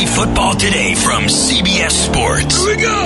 [0.00, 2.56] Fantasy Football Today from CBS Sports.
[2.64, 3.04] Here we go.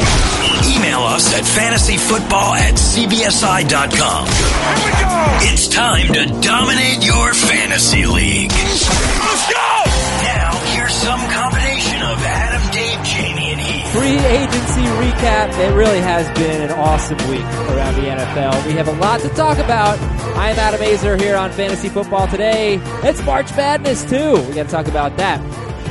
[0.76, 4.26] Email us at fantasyfootball at cbsi.com.
[4.26, 5.50] Here we go.
[5.50, 8.52] It's time to dominate your fantasy league.
[8.52, 9.82] Let's go.
[10.22, 13.90] Now, here's some combination of Adam, Dave, Jamie, and Heath.
[13.90, 15.50] Free agency recap.
[15.58, 17.42] It really has been an awesome week
[17.74, 18.66] around the NFL.
[18.68, 19.98] We have a lot to talk about.
[20.36, 22.78] I am Adam Aizer here on Fantasy Football today.
[23.02, 24.34] It's March Madness too.
[24.46, 25.40] We got to talk about that.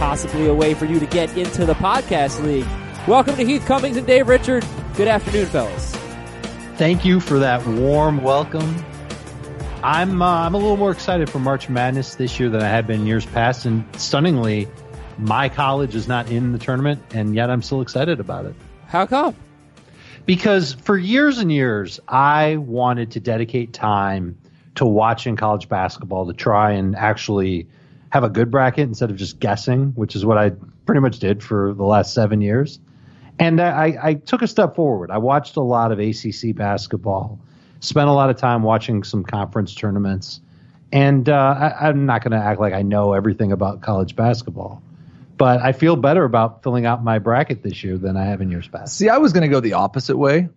[0.04, 2.68] Possibly a way for you to get into the podcast league.
[3.08, 4.66] Welcome to Heath Cummings and Dave Richard.
[4.98, 5.96] Good afternoon, fellas.
[6.76, 8.84] Thank you for that warm welcome.
[9.82, 12.86] I'm uh, I'm a little more excited for March Madness this year than I had
[12.86, 14.68] been years past, and stunningly,
[15.20, 18.55] my college is not in the tournament, and yet I'm still excited about it.
[18.88, 19.38] How come?
[20.26, 24.38] Because for years and years, I wanted to dedicate time
[24.76, 27.70] to watching college basketball to try and actually
[28.13, 30.52] have a good bracket instead of just guessing, which is what I
[30.85, 32.77] pretty much did for the last seven years.
[33.40, 35.10] And I, I took a step forward.
[35.10, 37.40] I watched a lot of ACC basketball,
[37.79, 40.41] spent a lot of time watching some conference tournaments,
[40.91, 44.84] and uh, I, I'm not going to act like I know everything about college basketball.
[45.35, 48.51] But I feel better about filling out my bracket this year than I have in
[48.51, 48.95] years past.
[48.95, 50.49] See, I was going to go the opposite way.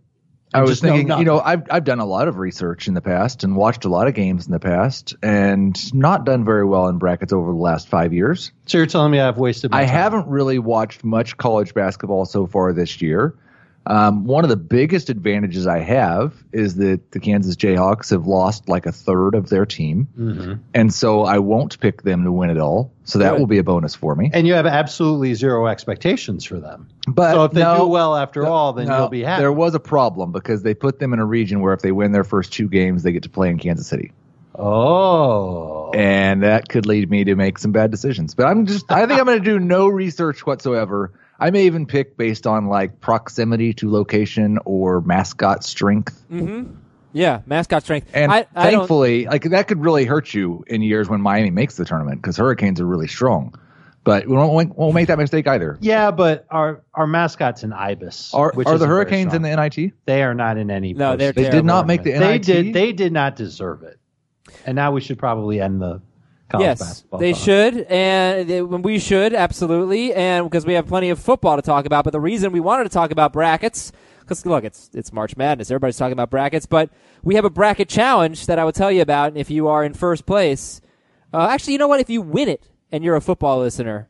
[0.54, 2.94] I was just know thinking, you know, I've I've done a lot of research in
[2.94, 6.64] the past and watched a lot of games in the past, and not done very
[6.64, 8.52] well in brackets over the last five years.
[8.66, 9.94] So you're telling me I've wasted my I time.
[9.94, 13.34] haven't really watched much college basketball so far this year.
[13.88, 18.68] Um, one of the biggest advantages I have is that the Kansas Jayhawks have lost
[18.68, 20.54] like a third of their team, Mm-hmm.
[20.74, 22.90] and so I won't pick them to win it all.
[23.04, 23.38] So that Good.
[23.40, 24.30] will be a bonus for me.
[24.34, 26.88] And you have absolutely zero expectations for them.
[27.06, 29.42] But so if they no, do well after all, then no, you'll be happy.
[29.42, 32.10] There was a problem because they put them in a region where if they win
[32.10, 34.10] their first two games, they get to play in Kansas City.
[34.56, 35.92] oh.
[35.94, 38.34] And that could lead me to make some bad decisions.
[38.34, 41.12] But I'm just, I think I'm going to do no research whatsoever.
[41.38, 46.24] I may even pick based on like proximity to location or mascot strength.
[46.30, 46.74] Mm-hmm.
[47.12, 48.10] Yeah, mascot strength.
[48.12, 51.76] And I, I thankfully, like that could really hurt you in years when Miami makes
[51.76, 53.54] the tournament because Hurricanes are really strong.
[54.04, 55.78] But we won't, won't make that mistake either.
[55.80, 58.32] Yeah, but our our mascot's an ibis.
[58.32, 59.94] Are, which are the Hurricanes in the NIT?
[60.04, 60.92] They are not in any.
[60.94, 62.20] No, they're They did not make the NIT.
[62.20, 62.72] They did.
[62.72, 63.98] They did not deserve it.
[64.64, 66.00] And now we should probably end the
[66.48, 67.20] college yes, basketball.
[67.20, 71.62] they should, and they, we should absolutely, and because we have plenty of football to
[71.62, 72.04] talk about.
[72.04, 75.70] But the reason we wanted to talk about brackets, because look, it's it's March Madness,
[75.70, 76.90] everybody's talking about brackets, but
[77.22, 79.28] we have a bracket challenge that I will tell you about.
[79.28, 80.80] And if you are in first place,
[81.32, 82.00] uh, actually, you know what?
[82.00, 84.08] If you win it and you're a football listener,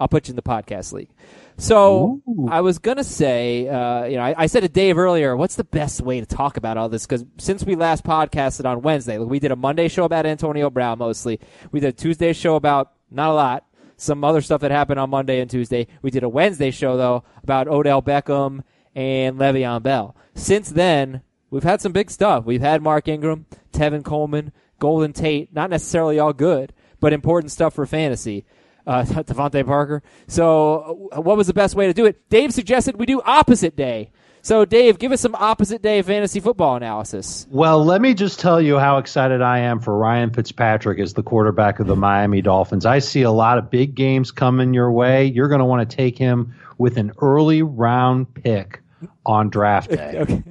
[0.00, 1.10] I'll put you in the podcast league.
[1.58, 5.56] So I was gonna say, uh, you know, I, I said to Dave earlier, what's
[5.56, 7.06] the best way to talk about all this?
[7.06, 10.98] Because since we last podcasted on Wednesday, we did a Monday show about Antonio Brown
[10.98, 11.40] mostly.
[11.72, 15.08] We did a Tuesday show about not a lot, some other stuff that happened on
[15.08, 15.86] Monday and Tuesday.
[16.02, 18.62] We did a Wednesday show though about Odell Beckham
[18.94, 20.14] and Le'Veon Bell.
[20.34, 22.44] Since then, we've had some big stuff.
[22.44, 27.72] We've had Mark Ingram, Tevin Coleman, Golden Tate, not necessarily all good, but important stuff
[27.72, 28.44] for fantasy
[28.86, 30.02] uh, DeVante Parker.
[30.28, 32.28] So, uh, what was the best way to do it?
[32.28, 34.10] Dave suggested we do opposite day.
[34.42, 37.48] So, Dave, give us some opposite day fantasy football analysis.
[37.50, 41.24] Well, let me just tell you how excited I am for Ryan Fitzpatrick as the
[41.24, 42.86] quarterback of the Miami Dolphins.
[42.86, 45.26] I see a lot of big games coming your way.
[45.26, 48.82] You're going to want to take him with an early round pick
[49.24, 50.14] on draft day.
[50.16, 50.42] Okay.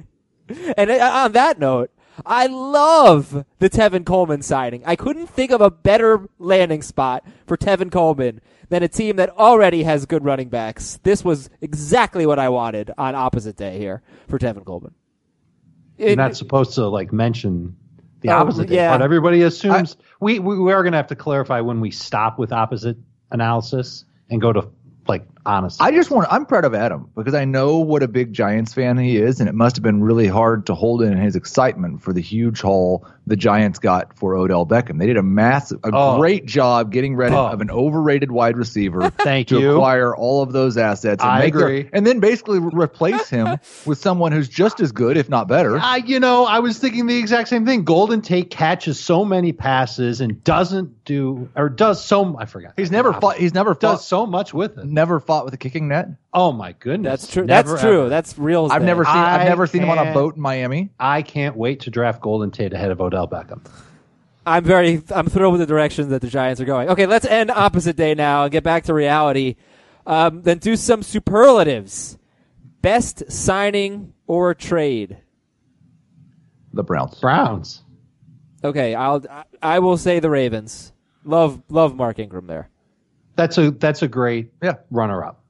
[0.76, 1.90] And uh, on that note,
[2.24, 4.82] I love the Tevin Coleman signing.
[4.86, 9.30] I couldn't think of a better landing spot for Tevin Coleman than a team that
[9.30, 10.98] already has good running backs.
[11.02, 14.94] This was exactly what I wanted on opposite day here for Tevin Coleman.
[15.98, 17.76] You're not supposed to like mention
[18.20, 18.92] the Oh, opposite, yeah.
[18.96, 22.38] but everybody assumes we, we we are going to have to clarify when we stop
[22.38, 22.96] with opposite
[23.30, 24.68] analysis and go to
[25.06, 25.80] like honest.
[25.80, 26.28] I just want.
[26.30, 29.48] I'm proud of Adam because I know what a big Giants fan he is, and
[29.48, 33.06] it must have been really hard to hold in his excitement for the huge haul
[33.28, 35.00] the Giants got for Odell Beckham.
[35.00, 36.18] They did a massive, a Oh.
[36.18, 37.46] great job getting rid Oh.
[37.48, 39.10] of an overrated wide receiver.
[39.18, 39.72] Thank to you.
[39.72, 41.24] acquire all of those assets.
[41.24, 41.90] And I their- agree.
[41.92, 45.76] and then basically replace him with someone who's just as good, if not better.
[45.76, 47.82] I, you know, I was thinking the exact same thing.
[47.82, 52.36] Golden Tate catches so many passes and doesn't do or does so.
[52.38, 52.74] I forgot.
[52.76, 53.38] He's never fought.
[53.38, 54.02] He's never does fought.
[54.02, 54.84] so much with it.
[54.84, 56.08] Never fought with a kicking net.
[56.32, 57.44] Oh my goodness, That's true.
[57.44, 58.00] Never, That's true.
[58.02, 58.08] ever.
[58.08, 58.68] That's real.
[58.70, 58.86] I've day.
[58.86, 59.14] never seen.
[59.14, 60.90] I've never seen him on a boat in Miami.
[60.98, 63.64] I can't wait to draft Golden Tate ahead of Odell Beckham.
[64.46, 66.88] I'm very I'm thrilled with the direction that the Giants are going.
[66.90, 69.56] Okay, let's end opposite day now and get back to reality.
[70.06, 72.16] Um, then do some superlatives.
[72.80, 75.16] Best signing or trade.
[76.72, 77.18] The Browns.
[77.20, 77.82] Browns.
[78.62, 80.92] Okay, I'll I- I will say the Ravens.
[81.24, 82.68] Love love Mark Ingram there.
[83.36, 84.74] That's a that's a great Yeah.
[84.90, 85.42] runner up.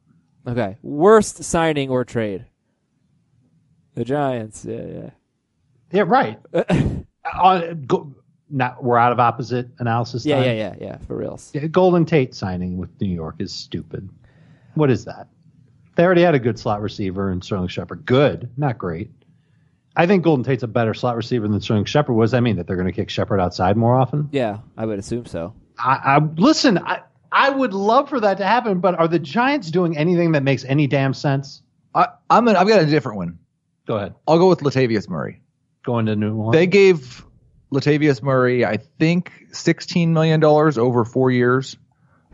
[0.46, 0.76] Okay.
[0.82, 2.44] Worst signing or trade?
[3.94, 4.64] The Giants.
[4.64, 5.10] Yeah, yeah.
[5.92, 6.38] Yeah, right.
[7.24, 8.14] uh, go,
[8.50, 10.26] not we're out of opposite analysis.
[10.26, 10.44] Yeah, time.
[10.44, 10.98] yeah, yeah, yeah.
[11.06, 11.50] For reals.
[11.54, 14.08] Yeah, Golden Tate signing with New York is stupid.
[14.74, 15.28] What is that?
[15.94, 18.04] They already had a good slot receiver in Sterling Shepard.
[18.04, 19.10] Good, not great.
[19.96, 22.14] I think Golden Tate's a better slot receiver than Sterling Shepard.
[22.14, 22.56] What does that mean?
[22.56, 24.28] That they're going to kick Shepard outside more often?
[24.30, 25.54] Yeah, I would assume so.
[25.78, 26.76] I, I listen.
[26.76, 27.00] I
[27.36, 30.64] I would love for that to happen, but are the Giants doing anything that makes
[30.64, 31.60] any damn sense?
[31.94, 33.38] I, I'm an, I've got a different one.
[33.86, 34.14] Go ahead.
[34.26, 35.42] I'll go with Latavius Murray.
[35.84, 36.54] Going to New Orleans.
[36.54, 37.26] They gave
[37.70, 41.76] Latavius Murray, I think, $16 million over four years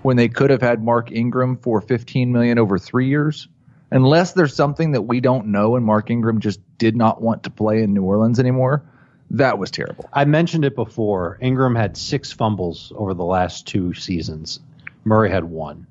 [0.03, 3.49] when they could have had Mark Ingram for 15 million over three years.
[3.91, 7.51] Unless there's something that we don't know and Mark Ingram just did not want to
[7.51, 8.85] play in New Orleans anymore,
[9.31, 10.09] that was terrible.
[10.13, 11.39] I mentioned it before.
[11.41, 14.61] Ingram had six fumbles over the last two seasons.
[15.05, 15.87] Murray had one.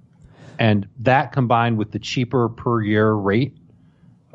[0.60, 3.58] And that combined with the cheaper per year rate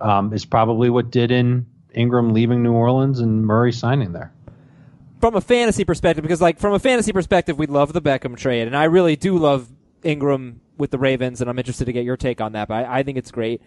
[0.00, 4.32] um, is probably what did in Ingram leaving New Orleans and Murray signing there.
[5.20, 8.66] From a fantasy perspective, because like from a fantasy perspective, we love the Beckham trade,
[8.66, 9.68] and I really do love
[10.02, 12.68] Ingram with the Ravens, and I'm interested to get your take on that.
[12.68, 13.62] But I, I think it's great.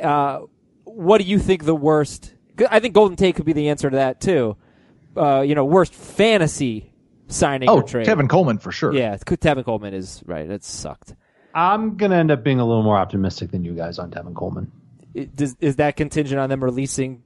[0.00, 0.42] Uh,
[0.84, 2.32] what do you think the worst?
[2.70, 4.56] I think Golden Tate could be the answer to that too.
[5.16, 6.93] Uh, you know, worst fantasy
[7.28, 8.06] signing Oh, or trade.
[8.06, 8.92] Kevin Coleman for sure.
[8.94, 10.48] Yeah, Tevin Coleman is right.
[10.48, 11.14] It sucked.
[11.54, 14.34] I'm going to end up being a little more optimistic than you guys on Devin
[14.34, 14.70] Coleman.
[15.14, 17.22] It- does, is that contingent on them releasing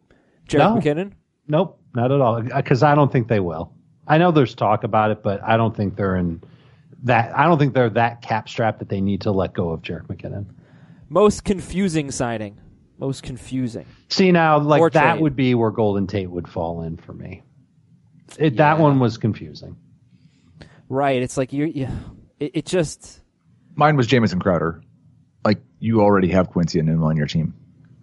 [0.48, 0.76] Jerick No.
[0.76, 1.12] McKinnon?
[1.46, 2.42] Nope, not at all.
[2.42, 3.72] Because I don't think they will.
[4.06, 6.42] I know there's talk about it, but I don't think they're in
[7.04, 7.36] that.
[7.38, 10.06] I don't think they're that cap strapped that they need to let go of Jerick
[10.08, 10.46] McKinnon.
[11.08, 12.58] Most confusing signing.
[12.98, 13.86] Most confusing.
[14.08, 15.22] See now, Or like that trade.
[15.22, 17.42] would be where Golden Tate would fall in for me.
[18.38, 19.76] It, That one was confusing.
[20.88, 21.22] Right.
[21.22, 21.64] It's like you.
[21.66, 21.90] Yeah.
[22.40, 23.20] It, it just.
[23.74, 24.82] Mine was Jamison Crowder.
[25.44, 27.54] Like, you already have Quincy Enunwa on your team.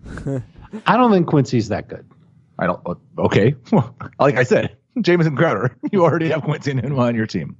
[0.85, 2.09] I don't think Quincy's that good.
[2.57, 2.81] I don't.
[2.85, 3.55] uh, Okay.
[4.19, 5.75] like I said, Jamison Crowder.
[5.91, 7.57] You already have Quincy Enunwa on your team.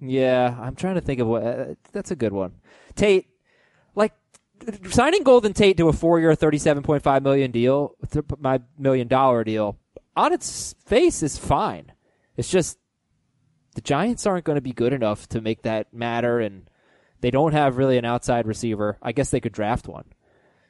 [0.00, 1.42] Yeah, I'm trying to think of what.
[1.42, 2.52] Uh, that's a good one.
[2.94, 3.26] Tate,
[3.96, 4.12] like
[4.90, 9.42] signing Golden Tate to a four-year, thirty-seven point five million deal, th- my million dollar
[9.42, 9.76] deal,
[10.16, 11.90] on its face is fine.
[12.36, 12.78] It's just
[13.78, 16.68] the Giants aren't going to be good enough to make that matter, and
[17.20, 18.98] they don't have really an outside receiver.
[19.00, 20.04] I guess they could draft one.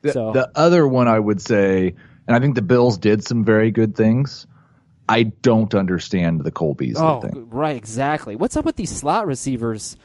[0.03, 1.95] The, So- the other one I would say,
[2.27, 4.47] and I think the Bills did some very good things.
[5.09, 7.49] I don't understand the Cole Beasley Oh, thing.
[7.49, 8.37] right, exactly.
[8.37, 9.97] What's up with these slot receivers?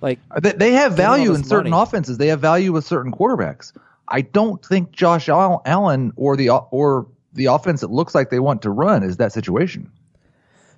[0.00, 1.82] Like, uh, They, they have value in certain money.
[1.82, 2.16] offenses.
[2.16, 3.72] They have value with certain quarterbacks.
[4.06, 8.62] I don't think Josh Allen or the or the offense that looks like they want
[8.62, 9.90] to run is that situation.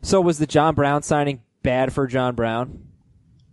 [0.02, 2.86] So was the John Brown signing bad for John Brown?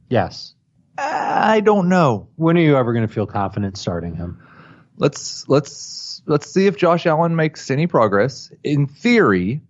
[0.10, 0.56] Yes.
[0.98, 2.28] Uh, I don't know.
[2.36, 4.42] When are you ever going to feel confident starting him?
[4.98, 8.51] Let's let's let's see if Josh Allen makes any progress.
[8.63, 9.62] In theory,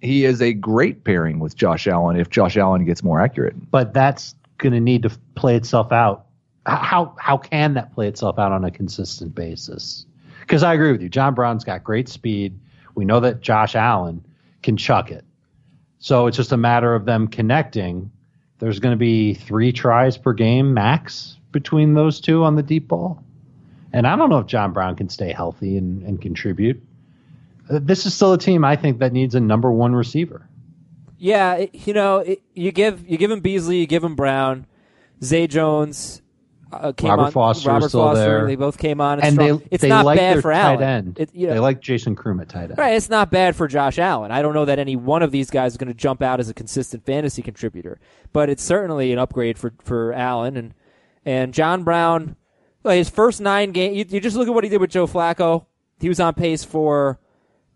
[0.00, 3.70] he is a great pairing with Josh Allen if Josh Allen gets more accurate.
[3.70, 6.26] But that's going to need to play itself out.
[6.66, 10.06] How how can that play itself out on a consistent basis?
[10.40, 11.08] Because I agree with you.
[11.08, 12.58] John Brown's got great speed.
[12.94, 14.24] We know that Josh Allen
[14.62, 15.24] can chuck it.
[16.02, 18.10] So it's just a matter of them connecting.
[18.58, 22.88] There's going to be three tries per game max between those two on the deep
[22.88, 23.22] ball.
[23.92, 26.82] And I don't know if John Brown can stay healthy and, and contribute.
[27.70, 30.48] Uh, This is still a team I think that needs a number one receiver.
[31.18, 34.66] Yeah, you know, you give you give him Beasley, you give him Brown,
[35.22, 36.20] Zay Jones.
[36.72, 38.46] Uh, came Robert on, Foster Robert still Foster, there.
[38.46, 39.20] They both came on.
[39.20, 39.58] and strong.
[39.58, 40.82] they it's they not like bad their for tight Allen.
[40.82, 41.18] end.
[41.20, 42.78] It, you know, They like Jason Croom at tight end.
[42.78, 42.94] right.
[42.94, 44.30] It's not bad for Josh Allen.
[44.30, 46.48] I don't know that any one of these guys is going to jump out as
[46.48, 48.00] a consistent fantasy contributor,
[48.32, 50.74] but it's certainly an upgrade for for Allen and
[51.24, 52.36] and John Brown.
[52.84, 55.06] Like his first nine games, you, you just look at what he did with Joe
[55.06, 55.66] Flacco.
[56.00, 57.20] He was on pace for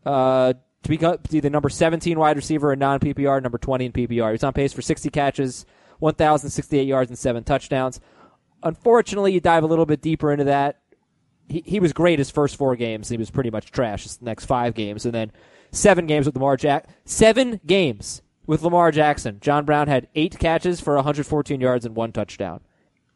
[0.04, 3.84] uh, to become to be the number 17 wide receiver in non PPR, number 20
[3.86, 4.08] in PPR.
[4.28, 5.64] He was on pace for 60 catches,
[6.00, 8.00] 1,068 yards, and seven touchdowns.
[8.66, 10.80] Unfortunately, you dive a little bit deeper into that.
[11.48, 13.08] He, he was great his first four games.
[13.08, 15.30] He was pretty much trash his next five games, and then
[15.70, 16.88] seven games with Lamar Jack.
[17.04, 19.38] Seven games with Lamar Jackson.
[19.40, 22.60] John Brown had eight catches for 114 yards and one touchdown.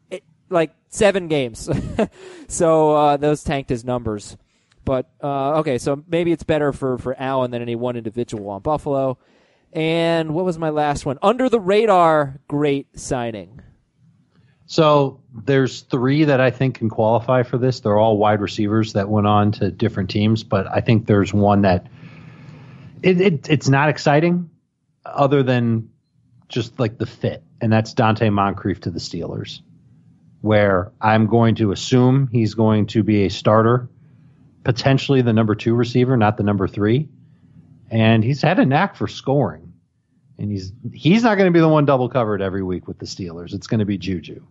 [0.09, 1.69] It, like seven games,
[2.47, 4.37] so uh, those tanked his numbers.
[4.85, 8.61] But uh, okay, so maybe it's better for for Allen than any one individual on
[8.61, 9.17] Buffalo.
[9.73, 11.19] And what was my last one?
[11.21, 13.61] Under the radar, great signing.
[14.71, 17.81] So there's three that I think can qualify for this.
[17.81, 21.63] They're all wide receivers that went on to different teams, but I think there's one
[21.63, 21.87] that
[23.03, 24.49] it, it it's not exciting,
[25.05, 25.89] other than
[26.47, 29.59] just like the fit, and that's Donte Moncrief to the Steelers.
[30.41, 33.87] where I'm going to assume he's going to be a starter,
[34.63, 37.07] potentially the number two receiver, not the number three.
[37.89, 39.73] And he's had a knack for scoring.
[40.37, 43.05] And he's he's not going to be the one double covered every week with the
[43.05, 43.53] Steelers.
[43.53, 44.43] It's going to be Juju.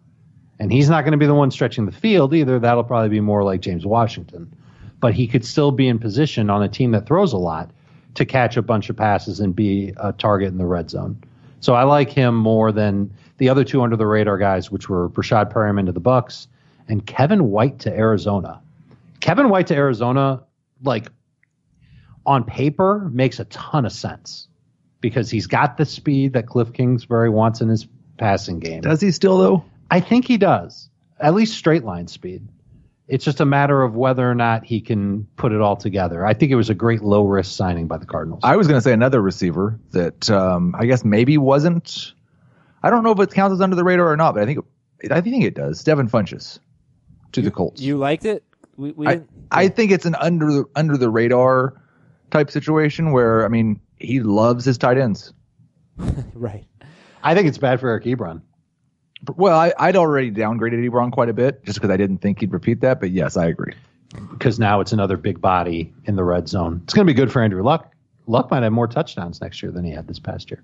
[0.60, 2.58] And he's not going to be the one stretching the field either.
[2.58, 4.54] That'll probably be more like James Washington.
[5.00, 7.70] But he could still be in position on a team that throws a lot
[8.14, 11.22] to catch a bunch of passes and be a target in the red zone.
[11.60, 15.08] So I like him more than the other two under the radar guys, which were
[15.08, 16.46] Breshad Perriman to the Bucs
[16.88, 18.60] and Kevin White to Arizona.
[19.20, 20.42] Kevin White to Arizona,
[20.82, 21.10] like
[22.26, 24.46] on paper, makes a ton of sense
[25.00, 27.86] because he's got the speed that Cliff Kingsbury wants in his
[28.18, 28.82] passing game.
[28.82, 29.64] Does he still though?
[29.90, 30.88] I think he does.
[31.20, 32.46] At least straight line speed.
[33.08, 36.24] It's just a matter of whether or not he can put it all together.
[36.24, 38.40] I think it was a great low risk signing by the Cardinals.
[38.44, 42.12] I was going to say another receiver that um, I guess maybe wasn't.
[42.84, 44.60] I don't know if it counts as under the radar or not, but I think
[45.10, 45.82] I think it does.
[45.82, 46.60] Devin Funchess
[47.32, 47.80] to the Colts.
[47.80, 48.44] You liked it?
[48.76, 51.82] We, we I, didn't- I think it's an under under the radar
[52.30, 55.32] type situation where I mean he loves his tight ends.
[56.34, 56.64] right.
[57.24, 58.40] I think it's bad for Eric Ebron.
[59.36, 62.52] Well, I, I'd already downgraded Ebron quite a bit just because I didn't think he'd
[62.52, 63.00] repeat that.
[63.00, 63.74] But yes, I agree.
[64.30, 66.80] because now it's another big body in the red zone.
[66.84, 67.92] It's going to be good for Andrew Luck.
[68.26, 70.62] Luck might have more touchdowns next year than he had this past year.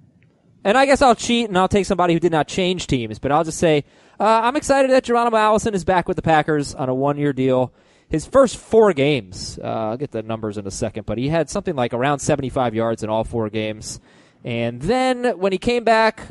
[0.65, 3.31] And I guess I'll cheat and I'll take somebody who did not change teams, but
[3.31, 3.85] I'll just say
[4.19, 7.33] uh, I'm excited that Geronimo Allison is back with the Packers on a one year
[7.33, 7.73] deal.
[8.09, 11.51] His first four games, uh, I'll get the numbers in a second, but he had
[11.51, 14.01] something like around 75 yards in all four games.
[14.45, 16.23] And then when he came back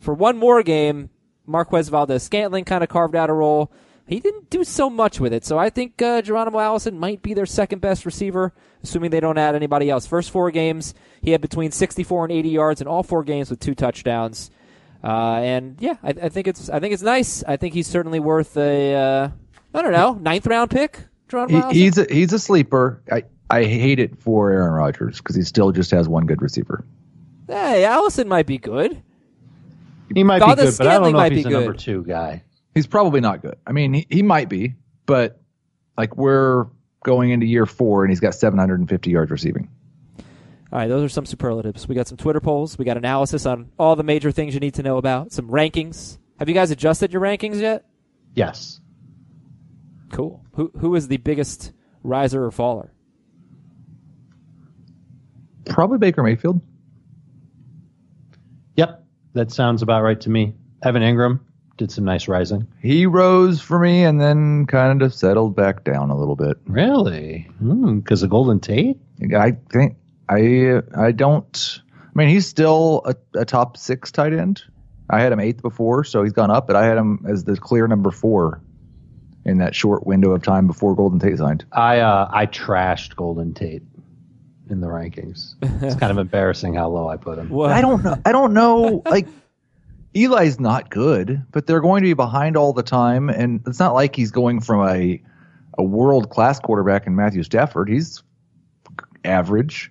[0.00, 1.08] for one more game,
[1.46, 3.70] Marquez Valdes Scantling kind of carved out a role.
[4.06, 7.32] He didn't do so much with it, so I think uh, Geronimo Allison might be
[7.32, 10.06] their second best receiver, assuming they don't add anybody else.
[10.06, 13.60] First four games, he had between 64 and 80 yards in all four games with
[13.60, 14.50] two touchdowns.
[15.02, 17.44] Uh, and yeah, I, I think it's I think it's nice.
[17.44, 19.28] I think he's certainly worth a uh,
[19.74, 20.98] I don't know ninth round pick.
[21.28, 23.02] Geronimo He, he's a, he's a sleeper.
[23.12, 26.84] I I hate it for Aaron Rodgers because he still just has one good receiver.
[27.48, 29.02] hey, Allison might be good.
[30.12, 32.42] He might Valdes be good, but I don't know if he's a number two guy.
[32.74, 33.56] He's probably not good.
[33.66, 34.74] I mean, he, he might be,
[35.06, 35.40] but
[35.96, 36.66] like we're
[37.04, 39.68] going into year four and he's got 750 yards receiving.
[40.72, 41.86] All right, those are some superlatives.
[41.86, 42.76] We got some Twitter polls.
[42.76, 45.32] We got analysis on all the major things you need to know about.
[45.32, 46.18] Some rankings.
[46.40, 47.84] Have you guys adjusted your rankings yet?
[48.34, 48.80] Yes.
[50.10, 50.44] Cool.
[50.54, 52.92] Who who is the biggest riser or faller?
[55.66, 56.60] Probably Baker Mayfield.
[59.34, 60.54] That sounds about right to me.
[60.82, 61.40] Evan Engram
[61.76, 62.66] did some nice rising.
[62.80, 66.56] He rose for me and then kind of settled back down a little bit.
[66.66, 67.48] Really?
[67.60, 68.96] Because of Golden Tate?
[69.36, 69.96] I think
[70.28, 71.80] I I don't.
[71.98, 74.62] I mean, he's still a, a top six tight end.
[75.10, 77.56] I had him eighth before, so he's gone up, but I had him as the
[77.56, 78.62] clear number four
[79.44, 81.64] in that short window of time before Golden Tate signed.
[81.72, 83.82] I uh, I trashed Golden Tate
[84.70, 85.54] in the rankings.
[85.82, 87.50] It's kind of embarrassing how low I put him.
[87.50, 88.16] Well, I don't know.
[88.24, 89.02] I don't know.
[89.10, 89.28] Like
[90.14, 93.94] Eli's not good, but they're going to be behind all the time, and it's not
[93.94, 95.20] like he's going from a
[95.76, 97.88] a world class quarterback in Matthew Stafford.
[97.88, 98.22] He's
[99.24, 99.90] average.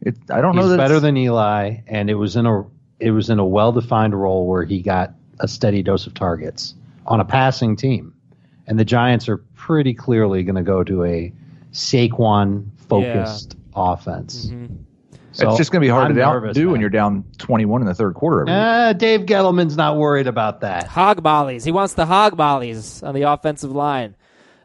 [0.00, 0.66] It, I don't know.
[0.66, 2.64] He's better than Eli, and it was in a
[2.98, 6.74] it was in a well defined role where he got a steady dose of targets
[7.06, 8.12] on a passing team,
[8.66, 11.32] and the Giants are pretty clearly going to go to a
[11.72, 14.50] Saquon focused offense.
[15.32, 16.72] So it's just going to be hard I'm to nervous, do man.
[16.72, 18.40] when you're down 21 in the third quarter.
[18.42, 18.60] every week.
[18.60, 20.86] Ah, Dave Gettleman's not worried about that.
[20.88, 21.62] hog mollies.
[21.64, 24.16] He wants the hog mollies on the offensive line.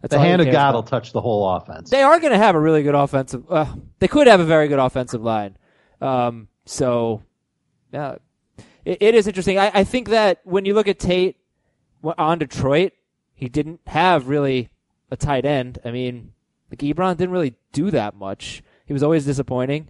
[0.01, 0.75] That's The he hand of cares God about.
[0.75, 1.89] will touch the whole offense.
[1.91, 3.43] They are going to have a really good offensive.
[3.49, 3.65] Uh,
[3.99, 5.55] they could have a very good offensive line.
[6.01, 7.21] Um, so,
[7.93, 8.15] yeah,
[8.83, 9.59] it, it is interesting.
[9.59, 11.37] I, I think that when you look at Tate
[12.03, 12.93] on Detroit,
[13.33, 14.69] he didn't have really
[15.11, 15.77] a tight end.
[15.85, 16.33] I mean,
[16.71, 18.63] like Ebron didn't really do that much.
[18.85, 19.89] He was always disappointing,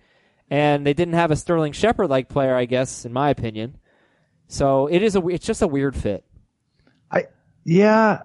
[0.49, 3.77] and they didn't have a Sterling Shepard like player, I guess, in my opinion.
[4.47, 5.27] So it is a.
[5.27, 6.23] It's just a weird fit.
[7.11, 7.25] I
[7.63, 8.21] yeah.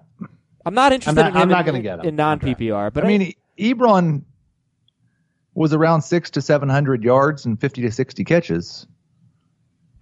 [0.65, 2.05] I'm not interested not- in I'm not in- gonna get him.
[2.05, 4.21] in non PPR, but I mean, Ebron
[5.55, 8.87] was around six to 700 yards and 50 to 60 catches.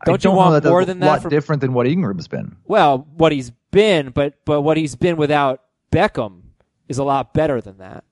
[0.01, 2.27] I Don't you want that more a than that lot for- different than what Engram's
[2.27, 2.55] been.
[2.65, 5.61] Well, what he's been, but but what he's been without
[5.91, 6.41] Beckham
[6.87, 8.03] is a lot better than that.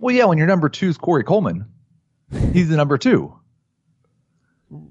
[0.00, 1.66] Well, yeah, when your number two is Corey Coleman,
[2.52, 3.36] he's the number two.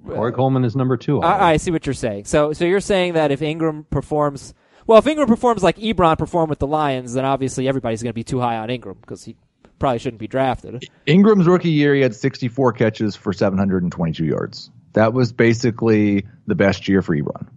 [0.06, 1.22] Corey Coleman is number two.
[1.22, 2.26] I, I see what you're saying.
[2.26, 4.54] So so you're saying that if Engram performs
[4.86, 8.16] well, if Engram performs like Ebron performed with the Lions, then obviously everybody's going to
[8.16, 9.36] be too high on Engram because he
[9.80, 10.88] probably shouldn't be drafted.
[11.08, 14.70] Engram's rookie year, he had 64 catches for 722 yards.
[14.94, 17.48] That was basically the best year for Ebron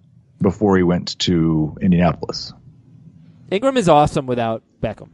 [0.40, 2.52] before he went to Indianapolis.
[3.50, 5.08] Engram is awesome without Beckham.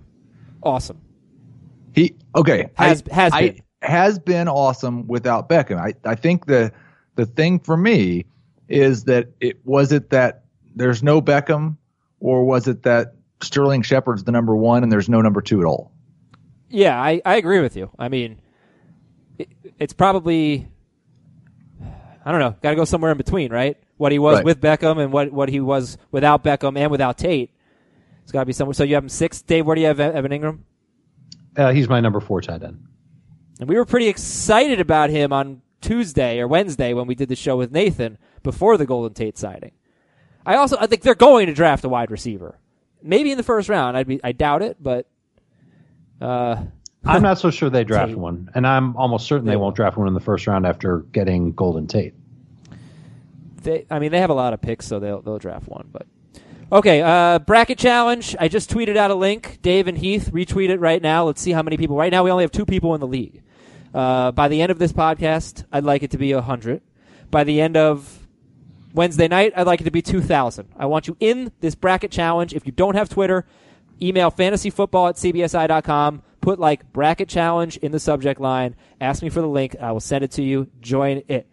[0.62, 1.00] Awesome.
[1.94, 3.62] He okay Has- I, has I- been.
[3.82, 5.78] has been awesome without Beckham.
[5.78, 6.72] I I think the
[7.16, 8.26] the thing for me
[8.68, 10.44] is that it was it that
[10.76, 11.76] there's no Beckham
[12.20, 15.66] or was it that Sterling Shepard's the number one and there's no number two at
[15.66, 15.92] all.
[16.68, 17.90] Yeah, I, I agree with you.
[17.98, 18.40] I mean,
[19.38, 20.68] it, it's probably
[22.24, 22.54] I don't know.
[22.62, 23.78] Got to go somewhere in between, right?
[23.96, 24.44] What he was Right.
[24.44, 27.50] with Beckham and what what he was without Beckham and without Tate.
[28.22, 28.74] It's got to be somewhere.
[28.74, 29.40] So you have him six.
[29.40, 30.58] Dave, where do you have Evan Engram?
[31.58, 32.86] Uh, he's my number four tight end.
[33.60, 37.36] And we were pretty excited about him on Tuesday or Wednesday when we did the
[37.36, 39.72] show with Nathan before the Golden Tate signing.
[40.46, 42.58] I also I think they're going to draft a wide receiver,
[43.02, 43.96] maybe in the first round.
[43.96, 45.06] I'd be I doubt it, but
[46.20, 46.62] uh,
[47.04, 50.08] I'm not so sure they draft one, and I'm almost certain they won't draft one
[50.08, 52.14] in the first round after getting Golden Tate.
[53.62, 55.88] they I mean they have a lot of picks, so they'll they'll draft one.
[55.92, 56.06] But
[56.70, 58.36] okay, uh, bracket challenge.
[58.38, 59.58] I just tweeted out a link.
[59.62, 61.24] Dave and Heath retweet it right now.
[61.24, 61.96] Let's see how many people.
[61.96, 63.42] Right now we only have two people in the league.
[63.94, 66.82] Uh, by the end of this podcast, I'd like it to be hundred.
[67.30, 68.26] By the end of
[68.94, 70.68] Wednesday night, I'd like it to be 2,000.
[70.76, 72.54] I want you in this bracket challenge.
[72.54, 73.46] If you don't have Twitter,
[74.00, 76.22] email fantasyfootball at cbsi.com.
[76.40, 78.76] Put like bracket challenge in the subject line.
[79.00, 79.76] Ask me for the link.
[79.80, 80.68] I will send it to you.
[80.80, 81.46] Join it.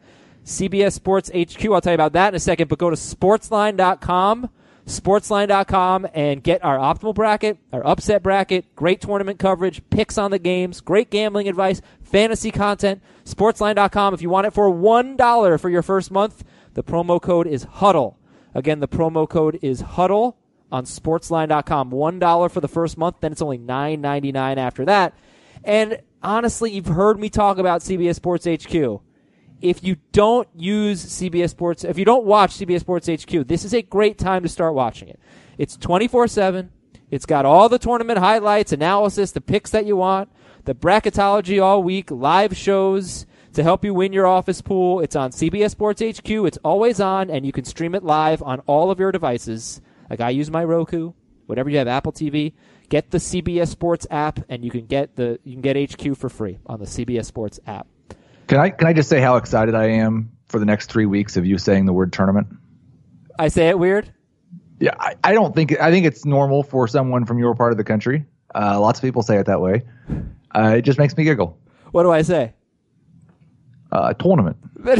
[0.45, 1.65] CBS Sports HQ.
[1.65, 4.49] I'll tell you about that in a second, but go to sportsline.com,
[4.85, 10.39] sportsline.com, and get our optimal bracket, our upset bracket, great tournament coverage, picks on the
[10.39, 13.01] games, great gambling advice, fantasy content.
[13.25, 14.13] Sportsline.com.
[14.13, 16.43] If you want it for $1 for your first month,
[16.75, 18.15] the promo code is HUDDLE.
[18.53, 20.35] Again, the promo code is HUDDLE
[20.71, 21.91] on sportsline.com.
[21.91, 25.13] $1 for the first month, then it's only $9.99 after that.
[25.63, 29.01] And honestly, you've heard me talk about CBS Sports HQ
[29.69, 33.73] if you don't use CBS Sports, if you don't watch CBS Sports HQ, this is
[33.73, 35.19] a great time to start watching it.
[35.57, 36.71] It's 24 7.
[37.09, 40.29] It's got all the tournament highlights, analysis, the picks that you want,
[40.65, 44.99] the bracketology all week, live shows to help you win your office pool.
[44.99, 46.29] It's on CBS Sports HQ.
[46.29, 49.81] It's always on, and you can stream it live on all of your devices.
[50.09, 51.13] Like I use my Roku,
[51.45, 52.53] whatever you have, Apple TV.
[52.89, 56.29] Get the CBS Sports app, and you can get the you can get HQ for
[56.29, 57.87] free on the CBS Sports app.
[58.47, 61.37] Can I can I just say how excited I am for the next three weeks
[61.37, 62.47] of you saying the word tournament?
[63.39, 64.11] I say it weird.
[64.79, 67.77] Yeah, I, I don't think I think it's normal for someone from your part of
[67.77, 68.25] the country.
[68.53, 69.83] Uh, lots of people say it that way.
[70.53, 71.57] Uh, it just makes me giggle.
[71.91, 72.53] What do I say?
[73.91, 74.57] Uh, tournament.
[74.83, 74.99] that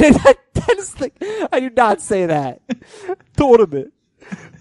[0.77, 2.62] is the, I do not say that.
[3.38, 3.93] tournament.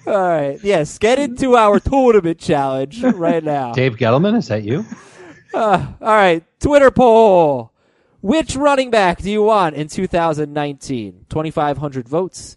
[0.07, 0.59] All right.
[0.62, 0.99] Yes.
[0.99, 3.73] Get into our tournament challenge right now.
[3.73, 4.85] Dave Gettleman, is that you?
[5.55, 6.44] All right.
[6.61, 7.73] Twitter poll.
[8.24, 11.26] Which running back do you want in 2019?
[11.28, 12.56] 2,500 votes.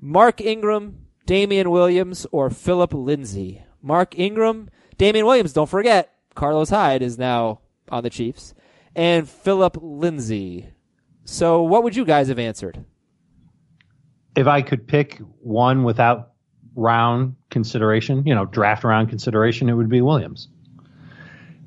[0.00, 3.62] Mark Ingram, Damien Williams, or Philip Lindsay?
[3.80, 8.54] Mark Ingram, Damien Williams, don't forget, Carlos Hyde is now on the Chiefs,
[8.96, 10.70] and Philip Lindsay.
[11.24, 12.84] So what would you guys have answered?
[14.34, 16.32] If I could pick one without
[16.74, 20.48] round consideration, you know, draft round consideration, it would be Williams.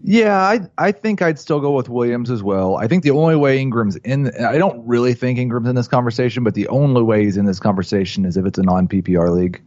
[0.03, 2.77] Yeah, I I think I'd still go with Williams as well.
[2.77, 6.43] I think the only way Ingram's in, I don't really think Ingram's in this conversation,
[6.43, 9.61] but the only way he's in this conversation is if it's a non PPR league.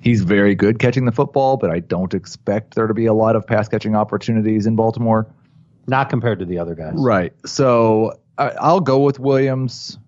[0.00, 3.34] He's very good catching the football, but I don't expect there to be a lot
[3.34, 5.26] of pass catching opportunities in Baltimore.
[5.88, 6.92] Not compared to the other guys.
[6.94, 7.32] Right.
[7.44, 9.98] So I, I'll go with Williams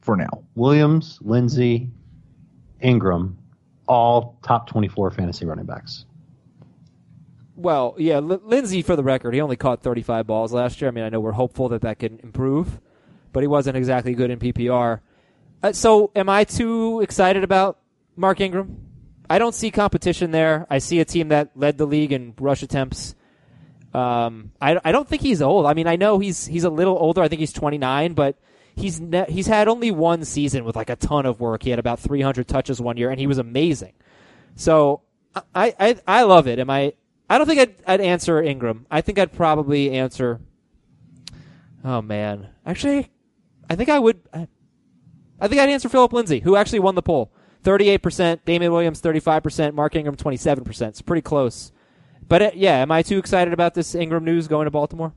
[0.00, 0.42] for now.
[0.56, 1.90] Williams, Lindsay,
[2.80, 3.38] Ingram,
[3.86, 6.06] all top 24 fantasy running backs.
[7.56, 10.88] Well, yeah, L- Lindsay, for the record, he only caught 35 balls last year.
[10.88, 12.78] I mean, I know we're hopeful that that can improve,
[13.32, 15.00] but he wasn't exactly good in PPR.
[15.62, 17.78] Uh, so, am I too excited about
[18.14, 18.82] Mark Ingram?
[19.28, 20.66] I don't see competition there.
[20.70, 23.14] I see a team that led the league in rush attempts.
[23.94, 25.64] Um, I, I don't think he's old.
[25.66, 27.22] I mean, I know he's he's a little older.
[27.22, 28.36] I think he's 29, but
[28.76, 31.62] he's ne- he's had only one season with like a ton of work.
[31.62, 33.94] He had about 300 touches one year, and he was amazing.
[34.54, 35.00] So
[35.54, 36.58] I I, I love it.
[36.58, 36.92] Am I?
[37.28, 38.86] I don't think I'd, I'd answer Ingram.
[38.90, 40.40] I think I'd probably answer.
[41.84, 43.10] Oh man, actually,
[43.68, 44.20] I think I would.
[44.32, 44.48] I,
[45.40, 47.32] I think I'd answer Philip Lindsay, who actually won the poll.
[47.62, 50.90] Thirty-eight percent, Damien Williams thirty-five percent, Mark Ingram twenty-seven percent.
[50.90, 51.72] It's pretty close.
[52.28, 55.12] But uh, yeah, am I too excited about this Ingram news going to Baltimore?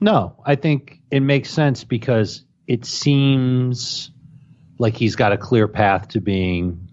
[0.00, 4.10] No, I think it makes sense because it seems
[4.78, 6.88] like he's got a clear path to being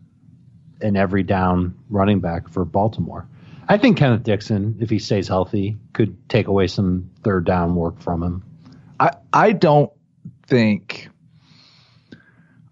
[0.81, 3.27] an every down running back for Baltimore.
[3.69, 7.99] I think Kenneth Dixon, if he stays healthy, could take away some third down work
[8.01, 8.43] from him.
[8.99, 9.91] I I don't
[10.47, 11.09] think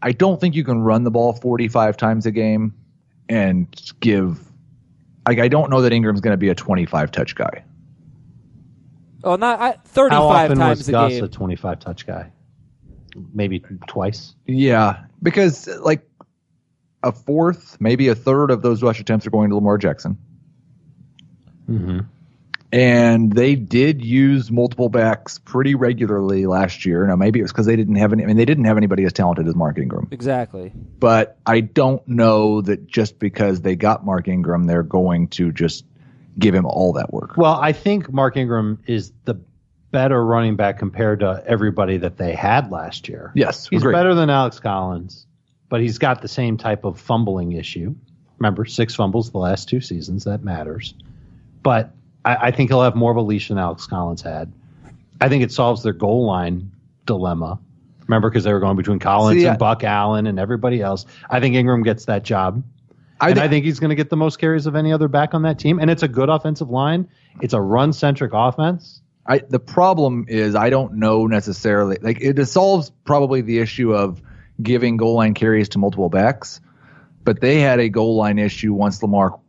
[0.02, 2.74] I don't think you can run the ball 45 times a game
[3.28, 3.68] and
[4.00, 4.40] give
[5.28, 7.64] like I don't know that Ingram's going to be a 25 touch guy.
[9.24, 11.24] Oh, not I, How 35 often times was a Gus game.
[11.24, 12.32] a 25 touch guy?
[13.34, 14.36] Maybe twice.
[14.46, 16.08] Yeah, because like
[17.02, 20.18] a fourth, maybe a third of those rush attempts are going to Lamar Jackson.
[21.70, 22.00] Mm-hmm.
[22.72, 27.08] And they did use multiple backs pretty regularly last year.
[27.08, 28.24] Now maybe it was because they didn't have any.
[28.24, 30.10] I mean, they didn't have anybody as talented as Mark Ingram.
[30.12, 30.74] exactly.
[31.00, 35.86] But I don't know that just because they got Mark Ingram, they're going to just
[36.38, 37.38] give him all that work.
[37.38, 39.40] Well, I think Mark Ingram is the
[39.92, 43.32] better running back compared to everybody that they had last year.
[43.36, 43.94] Yes, He's agreed.
[43.94, 45.26] better than Alex Collins,
[45.70, 47.96] but he's got the same type of fumbling issue.
[48.38, 50.26] Remember, six fumbles the last two seasons.
[50.26, 50.94] That matters.
[51.66, 54.54] But I, I think he'll have more of a leash than Alex Collins had.
[55.20, 56.72] I think it solves their goal line
[57.08, 57.60] dilemma.
[58.08, 61.08] Remember, because they were going between Collins See, I- and Buck Allen and everybody else.
[61.28, 62.64] I think Ingram gets that job.
[63.20, 65.08] I and think- I think he's going to get the most carries of any other
[65.08, 65.80] back on that team.
[65.80, 67.10] And it's a good offensive line.
[67.42, 69.02] It's a run centric offense.
[69.26, 74.22] I, the problem is I don't know necessarily like it solves probably the issue of
[74.62, 76.62] giving goal line carries to multiple backs,
[77.24, 79.40] but they had a goal line issue once Lamar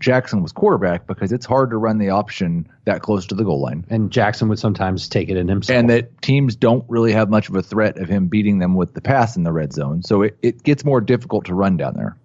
[0.00, 3.60] Jackson was quarterback because it's hard to run the option that close to the goal
[3.60, 3.84] line.
[3.88, 5.78] And Jackson would sometimes take it in himself.
[5.78, 8.94] And that teams don't really have much of a threat of him beating them with
[8.94, 10.02] the pass in the red zone.
[10.02, 12.16] So it, it gets more difficult to run down there.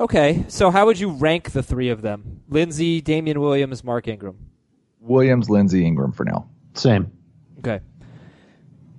[0.00, 2.42] Okay, so how would you rank the three of them?
[2.48, 4.36] Lindsay, Damien Williams, Mark Ingram.
[5.00, 6.48] Williams, Lindsay, Ingram for now.
[6.74, 7.10] Same.
[7.58, 7.80] Okay.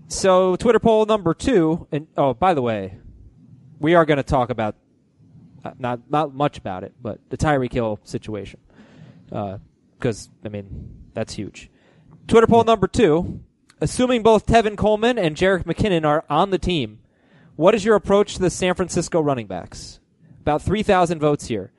[0.08, 2.98] So Twitter poll number two, and oh, by the way,
[3.80, 4.76] we are going to talk about
[5.66, 8.60] Uh, not not much about it, but the Tyreek Hill situation,
[9.32, 9.58] uh,
[9.98, 11.72] because I mean that's huge.
[12.28, 13.42] Twitter poll number two:
[13.82, 17.00] Assuming both Tevin Coleman and Jerick McKinnon are on the team,
[17.56, 20.00] what is your approach to the San Francisco running backs?
[20.42, 21.72] About three thousand votes here.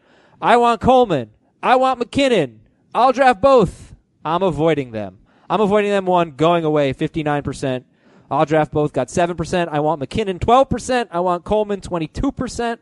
[0.43, 1.31] I want Coleman.
[1.63, 2.59] I want McKinnon.
[2.93, 3.95] I'll draft both.
[4.25, 5.21] I'm avoiding them.
[5.49, 7.85] I'm avoiding them one going away 59%.
[8.31, 9.69] I'll draft both got 7%.
[9.69, 11.09] I want McKinnon 12%.
[11.13, 12.79] I want Coleman 22%.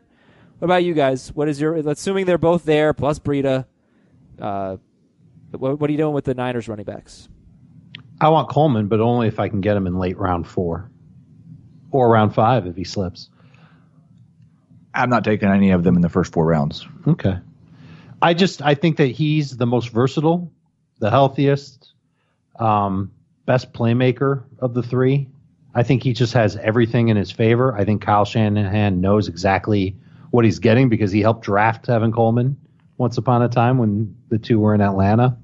[0.59, 1.33] What about you guys?
[1.33, 3.65] What is your assuming they're both there plus Breida
[4.39, 4.77] uh
[5.51, 7.29] what, what are you doing with the Niners running backs?
[8.19, 10.89] I want Coleman, but only if I can get him in late round four
[11.91, 13.29] or round five if he slips.
[14.93, 16.87] I'm not taking any of them in the first four rounds.
[17.07, 17.37] Okay.
[18.21, 20.51] I just I think that he's the most versatile,
[20.99, 21.93] the healthiest,
[22.57, 23.11] um,
[23.45, 25.27] best playmaker of the three.
[25.73, 27.75] I think he just has everything in his favor.
[27.75, 29.97] I think Kyle Shanahan knows exactly
[30.35, 32.57] what he's getting because he helped draft Tevin Coleman
[32.97, 35.37] once upon a time when the two were in Atlanta.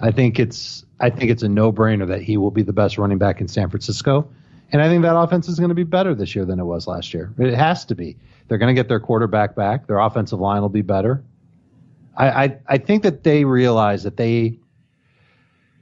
[0.00, 2.98] I think it's I think it's a no brainer that he will be the best
[2.98, 4.30] running back in San Francisco.
[4.70, 6.86] And I think that offense is going to be better this year than it was
[6.86, 7.32] last year.
[7.38, 8.16] It has to be.
[8.46, 9.86] They're going to get their quarterback back.
[9.86, 11.24] Their offensive line will be better.
[12.16, 14.58] I, I, I think that they realize that they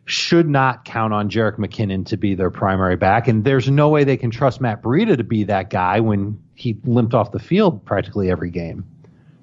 [0.05, 3.27] should not count on Jerick McKinnon to be their primary back.
[3.27, 6.77] And there's no way they can trust Matt Breida to be that guy when he
[6.85, 8.85] limped off the field practically every game.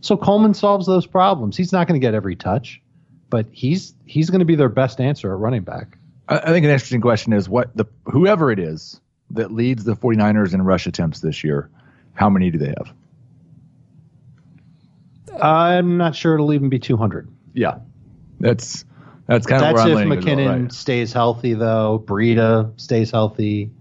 [0.02, 1.56] So Coleman solves those problems.
[1.56, 2.82] He's not going to get every touch,
[3.30, 5.98] but he's he's going to be their best answer at running back.
[6.28, 9.00] I, I think an interesting question is what the whoever it is
[9.32, 11.70] that leads the 49ers in rush attempts this year,
[12.14, 12.94] how many do they have?
[15.42, 17.30] I'm not sure it'll even be 200.
[17.54, 17.80] Yeah,
[18.40, 18.86] that's
[19.28, 20.72] that's kind of where I'm if leaning as well, McKinnon right?
[20.72, 22.04] stays healthy, though.
[22.04, 23.72] Breida stays healthy.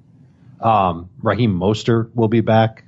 [0.61, 2.85] Um, Raheem Mostert will be back.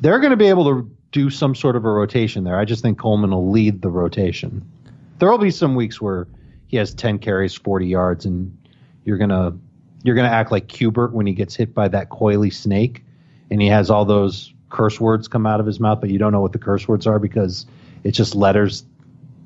[0.00, 2.58] They're going to be able to do some sort of a rotation there.
[2.58, 4.70] I just think Coleman will lead the rotation.
[5.18, 6.26] There will be some weeks where
[6.66, 8.56] he has 10 carries, 40 yards, and
[9.04, 9.54] you're gonna
[10.02, 13.04] you're gonna act like Q*bert when he gets hit by that coily snake,
[13.50, 16.32] and he has all those curse words come out of his mouth, but you don't
[16.32, 17.66] know what the curse words are because
[18.04, 18.84] it's just letters.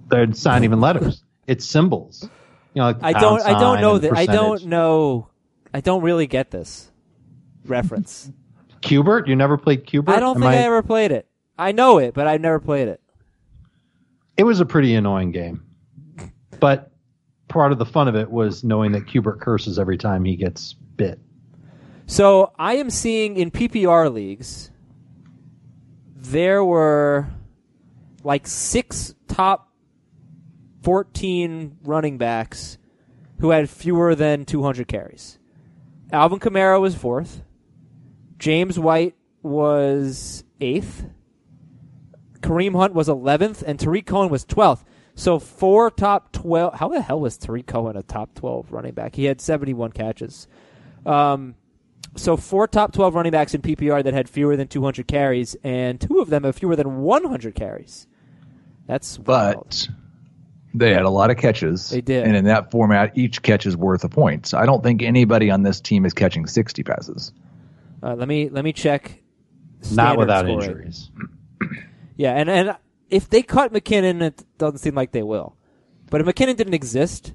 [0.09, 1.23] They're it's not even letters.
[1.47, 2.29] It's symbols.
[2.75, 5.29] You know, like I don't I don't know that I don't know
[5.73, 6.91] I don't really get this
[7.65, 8.31] reference.
[8.85, 9.27] Q*bert.
[9.27, 10.15] You never played Q*bert.
[10.15, 11.27] I don't Am think I ever played it.
[11.59, 13.01] I know it, but I've never played it.
[14.37, 15.65] It was a pretty annoying game,
[16.61, 16.91] but
[17.49, 20.75] part of the fun of it was knowing that Q*bert curses every time he gets
[20.97, 21.21] bit.
[22.07, 24.71] So I am seeing in PPR leagues,
[26.17, 27.29] there were
[28.25, 29.73] like six top
[30.83, 32.77] 14 running backs
[33.39, 35.39] who had fewer than 200 carries.
[36.13, 37.44] Alvin Kamara was fourth.
[38.39, 41.07] James White was eighth.
[42.41, 44.85] Kareem Hunt was 11th, and Tarik Cohen was 12th.
[45.15, 46.75] So four top 12.
[46.75, 49.15] How the hell was Tarik Cohen a top 12 running back?
[49.15, 50.49] He had 71 catches.
[51.07, 51.55] Um,
[52.17, 56.01] so four top 12 running backs in PPR that had fewer than 200 carries, and
[56.01, 58.07] two of them have fewer than 100 carries.
[58.87, 59.65] That's wild.
[59.69, 59.89] but
[60.75, 61.91] they had a lot of catches.
[61.91, 62.27] They did.
[62.27, 64.47] And in that format, each catch is worth a point.
[64.47, 67.33] So I don't think anybody on this team is catching 60 passes.
[68.05, 69.23] Uh, let me let me check.
[69.93, 70.61] Not without scoring.
[70.71, 71.11] injuries.
[72.17, 72.77] Yeah, and and
[73.11, 75.57] if they cut McKinnon, it doesn't seem like they will.
[76.11, 77.35] But if McKinnon didn't exist,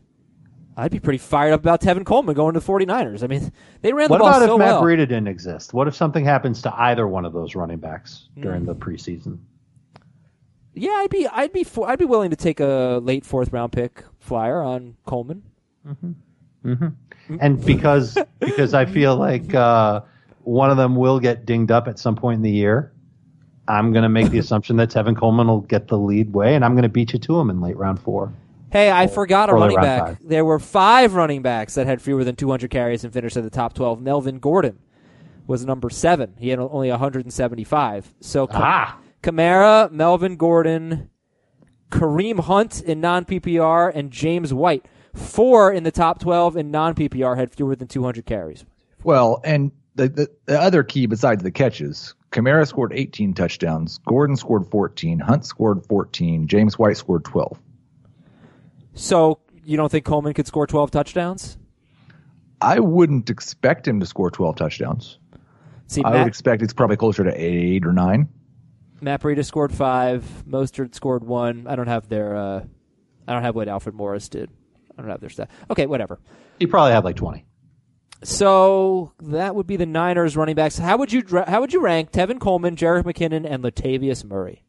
[0.78, 3.22] I'd be pretty fired up about Tevin Coleman going to the 49ers.
[3.22, 3.52] I mean,
[3.82, 4.84] they ran What the ball about if Matt well.
[4.84, 5.74] Breida didn't exist?
[5.74, 8.68] What if something happens to either one of those running backs during Hmm.
[8.68, 9.40] the preseason?
[10.76, 13.74] Yeah, I'd be I'd be for, I'd be willing to take a late fourth round
[13.74, 15.44] pick flyer on Coleman.
[16.64, 20.02] And because because I feel like uh,
[20.50, 22.92] one of them will get dinged up at some point in the year,
[23.68, 26.66] I'm going to make the assumption that Tevin Coleman will get the lead way, and
[26.66, 28.34] I'm going to beat you to him in late round four.
[28.72, 30.04] Hey, I forgot a running back.
[30.06, 30.18] five.
[30.24, 33.50] There were five running backs that had fewer than 200 carries and finished in the
[33.50, 34.02] top 12.
[34.02, 34.80] Melvin Gordon
[35.48, 36.34] was number seven.
[36.38, 38.14] He had only 175.
[38.20, 39.00] So Ah.
[39.24, 41.10] Kamara, Melvin Gordon,
[41.92, 44.86] Kareem Hunt in non PPR, and James White.
[45.16, 48.66] Four in the top 12 in non PPR had fewer than 200 carries.
[49.04, 54.38] Well, and the, the, the other key besides the catches, Kamara scored 18 touchdowns, Gordon
[54.38, 57.60] scored 14, Hunt scored 14, James White scored 12.
[58.94, 61.58] So you don't think Coleman could score 12 touchdowns?
[62.62, 65.20] I wouldn't expect him to score 12 touchdowns.
[65.88, 68.30] See, I would expect it's probably closer to eight or nine.
[69.02, 70.24] Matt Breida scored five.
[70.48, 71.66] Mostert scored one.
[71.68, 72.36] I don't have their.
[72.36, 72.64] Uh,
[73.28, 74.52] I don't have what Alfred Morris did.
[74.98, 75.50] I don't have their stat.
[75.72, 76.20] Okay, whatever.
[76.60, 77.46] He probably had like 20.
[78.24, 80.78] So that would be the Niners running backs.
[80.78, 84.64] How would you how would you rank Tevin Coleman, Jerick McKinnon, and Latavius Murray?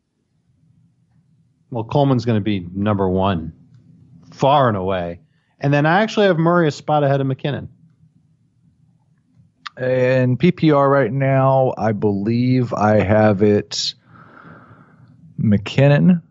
[1.71, 3.53] Well, Coleman's going to be number one,
[4.33, 5.21] far and away.
[5.59, 7.69] And then I actually have Murray a spot ahead of McKinnon.
[9.77, 13.95] And PPR right now, I believe I have it
[15.41, 16.23] McKinnon,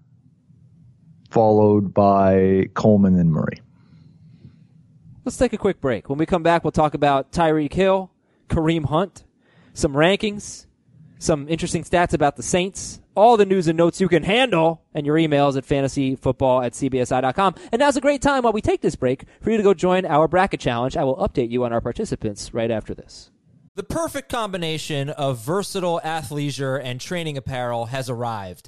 [1.31, 3.61] followed by Coleman and Murray.
[5.29, 6.09] Let's take a quick break.
[6.09, 8.09] When we come back, we'll talk about Tyreek Hill,
[8.47, 9.25] Kareem Hunt,
[9.75, 10.65] some rankings,
[11.19, 15.05] some interesting stats about the Saints, all the news and notes you can handle, and
[15.05, 17.53] your emails at fantasyfootball at cbsi.com.
[17.71, 20.03] And now's a great time while we take this break for you to go join
[20.03, 20.97] our bracket challenge.
[20.97, 23.29] I will update you on our participants right after this.
[23.75, 28.67] The perfect combination of versatile athleisure and training apparel has arrived.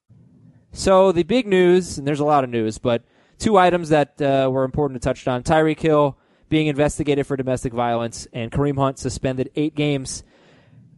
[0.71, 3.03] So the big news, and there's a lot of news, but
[3.37, 6.17] two items that uh, were important to touch on: Tyreek Hill
[6.49, 10.23] being investigated for domestic violence, and Kareem Hunt suspended eight games.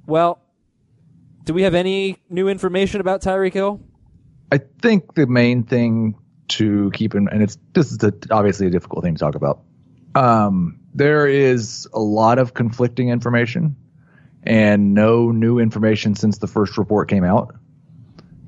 [0.05, 0.41] Well,
[1.43, 3.81] do we have any new information about Tyreek Hill?
[4.51, 6.15] I think the main thing
[6.49, 9.62] to keep in, and it's this is a, obviously a difficult thing to talk about.
[10.15, 13.75] Um, there is a lot of conflicting information,
[14.43, 17.55] and no new information since the first report came out.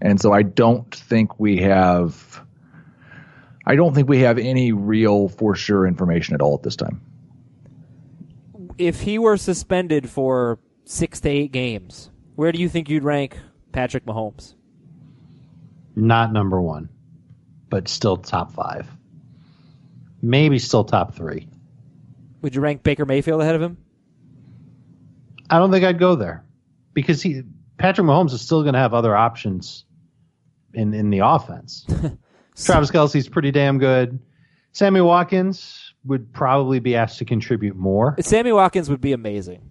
[0.05, 2.39] And so I don't think we have,
[3.65, 7.01] I don't think we have any real for sure information at all at this time.
[8.77, 13.35] If he were suspended for six to eight games, where do you think you'd rank
[13.71, 14.53] Patrick Mahomes?
[15.95, 16.87] Not number one,
[17.71, 18.87] but still top five.
[20.21, 21.47] Maybe still top three.
[22.43, 23.77] Would you rank Baker Mayfield ahead of him?
[25.49, 26.45] I don't think I'd go there
[26.93, 27.41] because he
[27.79, 29.83] Patrick Mahomes is still going to have other options
[30.75, 31.85] in in the offense.
[32.63, 34.19] Travis Kelce's pretty damn good.
[34.71, 38.15] Sammy Watkins would probably be asked to contribute more.
[38.21, 39.61] Sammy Watkins would be amazing.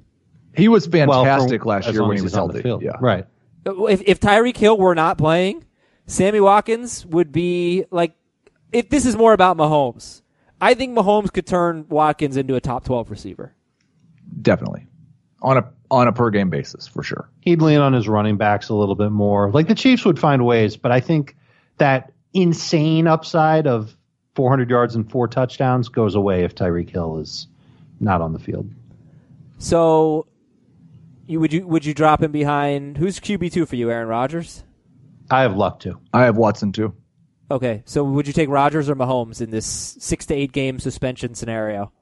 [0.57, 2.63] He was Well, for- fantastic last year when he was he's on the healthy.
[2.63, 2.83] field.
[2.83, 2.97] Yeah.
[3.01, 3.27] Right.
[3.67, 5.65] If if Tyreek Hill were not playing,
[6.07, 8.15] Sammy Watkins would be like.
[8.73, 10.23] If this is more about Mahomes,
[10.61, 13.55] I think Mahomes could turn Watkins into a top twelve receiver.
[14.43, 14.87] Definitely.
[15.43, 17.29] On a on a per game basis for sure.
[17.41, 19.51] He'd lean on his running backs a little bit more.
[19.51, 21.37] Like the Chiefs would find ways, but I think
[21.79, 23.97] that insane upside of
[24.35, 27.47] 400 yards and four touchdowns goes away if Tyreek Hill is
[28.01, 28.69] not on the field.
[29.59, 30.27] So,
[31.27, 34.65] you would you would you drop him behind who's QB two for you, Aaron Rodgers?
[35.31, 35.99] I have luck too.
[36.13, 36.95] I have Watson too.
[37.51, 41.35] Okay, so would you take Rodgers or Mahomes in this six to eight game suspension
[41.35, 41.93] scenario?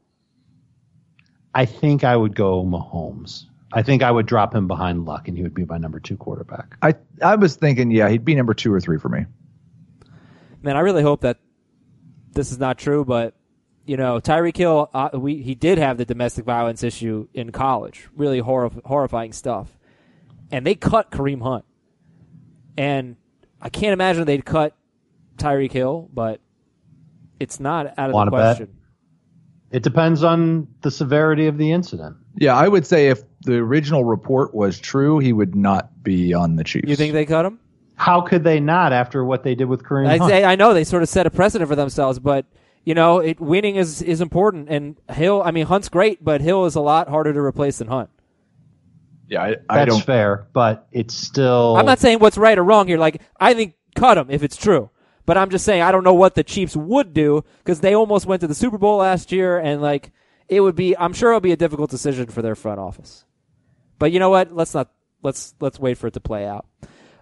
[1.55, 3.45] I think I would go Mahomes.
[3.73, 6.17] I think I would drop him behind Luck, and he would be my number two
[6.17, 6.77] quarterback.
[6.83, 9.25] I I was thinking, yeah, he'd be number two or three for me.
[10.63, 11.39] Man, I really hope that
[12.33, 13.35] this is not true, but
[13.85, 18.09] you know, Tyreek Hill, uh, we he did have the domestic violence issue in college,
[18.15, 19.77] really horrif- horrifying stuff,
[20.51, 21.65] and they cut Kareem Hunt,
[22.77, 23.17] and
[23.61, 24.77] I can't imagine they'd cut
[25.37, 26.41] Tyreek Hill, but
[27.41, 28.57] it's not out of Wanna the bet?
[28.57, 28.77] question.
[29.73, 32.17] It depends on the severity of the incident.
[32.37, 36.57] Yeah, I would say if the original report was true, he would not be on
[36.57, 36.89] the Chiefs.
[36.89, 37.59] You think they cut him?
[37.97, 40.31] How could they not after what they did with Kareem I, Hunt?
[40.31, 42.47] say- I know they sort of set a precedent for themselves, but
[42.85, 44.69] you know, it, winning is is important.
[44.69, 47.87] And Hill, I mean, Hunt's great, but Hill is a lot harder to replace than
[47.89, 48.11] Hunt.
[49.29, 50.05] Yeah, I, I That's don't.
[50.05, 51.77] fair, but it's still.
[51.77, 52.99] I'm not saying what's right or wrong here.
[52.99, 54.91] Like, I think cut him if it's true.
[55.25, 58.27] But I'm just saying I don't know what the Chiefs would do because they almost
[58.27, 60.11] went to the Super Bowl last year, and like
[60.49, 60.97] it would be.
[60.97, 63.25] I'm sure it'll be a difficult decision for their front office.
[64.03, 64.51] But you know what?
[64.53, 64.91] Let's not.
[65.23, 66.67] Let's let's wait for it to play out.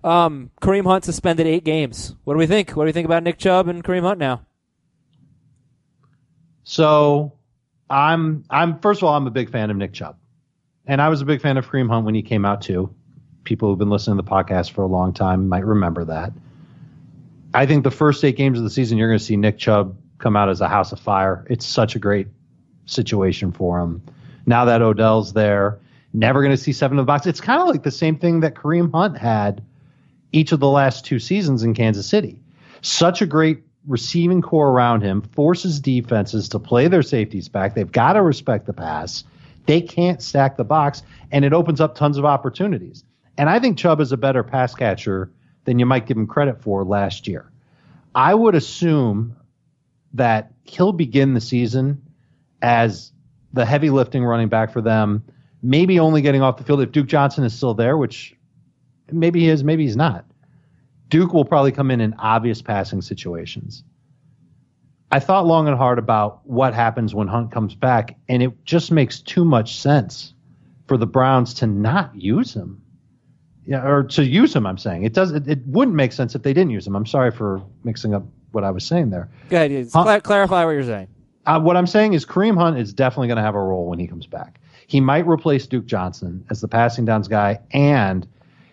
[0.02, 2.14] Um, Kareem Hunt suspended eight games.
[2.24, 2.70] What do we think?
[2.70, 4.46] What do we think about Nick Chubb and Kareem Hunt now?
[6.64, 7.34] So
[7.90, 10.16] I'm I'm first of all I'm a big fan of Nick Chubb,
[10.86, 12.94] and I was a big fan of Kareem Hunt when he came out too.
[13.44, 16.32] People who've been listening to the podcast for a long time might remember that.
[17.52, 19.98] I think the first eight games of the season, you're going to see Nick Chubb
[20.16, 21.46] come out as a house of fire.
[21.50, 22.28] It's such a great
[22.86, 24.02] situation for him.
[24.46, 25.78] Now that Odell's there,
[26.12, 27.26] never going to see seven in the box.
[27.26, 29.62] It's kind of like the same thing that Kareem Hunt had
[30.32, 32.38] each of the last two seasons in Kansas City.
[32.82, 37.74] Such a great receiving corps around him, forces defenses to play their safeties back.
[37.74, 39.24] They've got to respect the pass.
[39.66, 43.04] They can't stack the box, and it opens up tons of opportunities.
[43.38, 45.30] And I think Chubb is a better pass catcher
[45.64, 47.50] than you might give him credit for last year.
[48.14, 49.36] I would assume
[50.14, 52.02] that he'll begin the season
[52.62, 53.12] as
[53.52, 55.24] the heavy lifting running back for them,
[55.62, 58.34] maybe only getting off the field if Duke Johnson is still there, which
[59.10, 60.24] maybe he is, maybe he's not.
[61.08, 63.82] Duke will probably come in in obvious passing situations.
[65.12, 68.92] I thought long and hard about what happens when Hunt comes back, and it just
[68.92, 70.34] makes too much sense
[70.86, 72.80] for the Browns to not use him.
[73.66, 75.04] Yeah, or to use him, I'm saying.
[75.04, 76.94] It does it, it wouldn't make sense if they didn't use him.
[76.94, 79.28] I'm sorry for mixing up what I was saying there.
[79.48, 79.70] Go ahead.
[79.70, 81.08] Hunt- cla- clarify what you're saying.
[81.46, 83.98] Uh, what I'm saying is Kareem Hunt is definitely going to have a role when
[83.98, 84.59] he comes back.
[84.90, 88.26] He might replace Duke Johnson as the passing downs guy and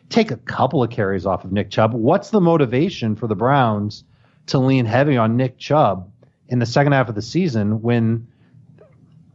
[0.09, 1.93] take a couple of carries off of Nick Chubb.
[1.93, 4.03] What's the motivation for the Browns
[4.47, 6.11] to lean heavy on Nick Chubb
[6.47, 8.27] in the second half of the season when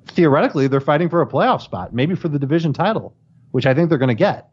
[0.08, 3.14] theoretically they're fighting for a playoff spot, maybe for the division title,
[3.52, 4.48] which I think they're going to get.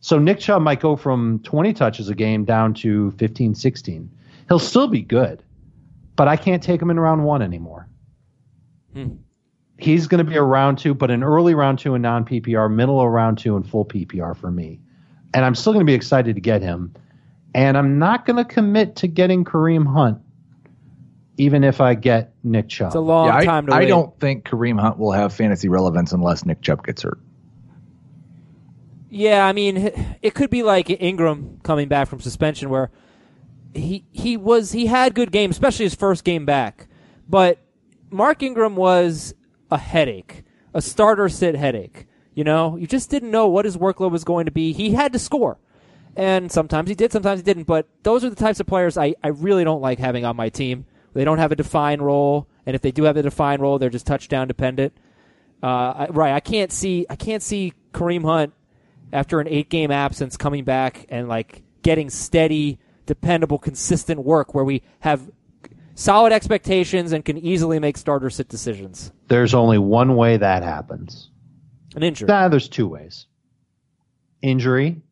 [0.00, 4.10] So Nick Chubb might go from 20 touches a game down to 15, 16.
[4.48, 5.44] He'll still be good,
[6.16, 7.86] but I can't take him in round one anymore.
[8.92, 9.18] Hmm.
[9.80, 12.72] He's going to be a round two, but an early round two in non PPR,
[12.72, 14.80] middle of round two in full PPR for me.
[15.32, 16.92] And I'm still going to be excited to get him.
[17.54, 20.18] And I'm not going to commit to getting Kareem Hunt,
[21.38, 22.88] even if I get Nick Chubb.
[22.88, 23.86] It's a long Yeah, I, time to I wait.
[23.88, 27.18] don't think Kareem Hunt will have fantasy relevance unless Nick Chubb gets hurt.
[29.08, 32.90] Yeah, I mean, it could be like Ingram coming back from suspension, where
[33.74, 36.86] he he was he had good games, especially his first game back.
[37.28, 37.58] But
[38.10, 39.34] Mark Ingram was
[39.70, 42.06] a headache, a starter sit headache.
[42.34, 44.72] You know, you just didn't know what his workload was going to be.
[44.72, 45.58] He had to score,
[46.16, 47.64] and sometimes he did, sometimes he didn't.
[47.64, 50.48] But those are the types of players I, I really don't like having on my
[50.48, 50.86] team.
[51.12, 53.90] They don't have a defined role, and if they do have a defined role, they're
[53.90, 54.92] just touchdown dependent.
[55.62, 58.54] Uh, I, right, I can't see I can't see Kareem Hunt
[59.12, 64.64] after an eight game absence coming back and like getting steady, dependable, consistent work where
[64.64, 65.30] we have
[65.94, 69.12] solid expectations and can easily make starter sit decisions.
[69.28, 71.30] There's only one way that happens.
[71.94, 72.26] An injury.
[72.28, 73.26] Nah, there's two ways
[74.42, 75.02] injury,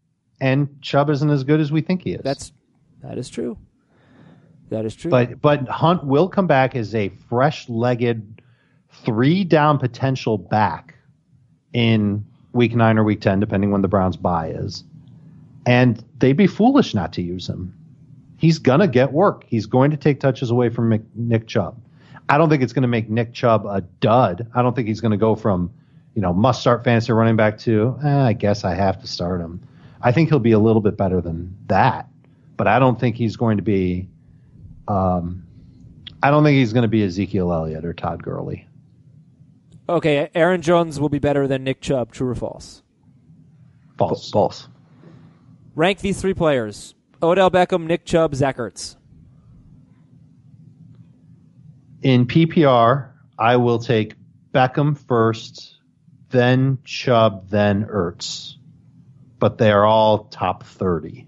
[0.41, 2.23] and Chubb isn't as good as we think he is.
[2.23, 2.53] That's
[3.03, 3.59] that is true.
[4.71, 5.11] That is true.
[5.11, 8.43] But but Hunt will come back as a fresh-legged,
[9.05, 10.95] three down potential back
[11.73, 14.85] in week nine or week ten, depending when the Browns' bye is.
[15.67, 17.75] And they'd be foolish not to use him.
[18.39, 19.45] He's gonna get work.
[19.47, 21.79] He's going to take touches away from Mick- Nick Chubb.
[22.29, 24.49] I don't think it's going to make Nick Chubb a dud.
[24.55, 25.71] I don't think he's going to go from,
[26.15, 29.41] you know, must start fantasy running back to, eh, I guess I have to start
[29.41, 29.63] him.
[30.03, 32.09] I think he'll be a little bit better than that,
[32.57, 34.09] but I don't think he's going to be
[34.89, 35.47] um,
[36.23, 38.67] I don't think he's going to be Ezekiel Elliott or Todd Gurley.
[39.89, 42.13] Okay, Aaron Jones will be better than Nick Chubb.
[42.13, 42.83] True or false?
[43.97, 44.31] False.
[44.31, 44.69] False.
[45.75, 48.97] Rank these three players: Odell Beckham, Nick Chubb, Zach Ertz.
[52.03, 54.15] In PPR, I will take
[54.55, 55.77] Beckham first,
[56.31, 58.55] then Chubb, then Ertz.
[59.41, 61.27] But they are all top 30.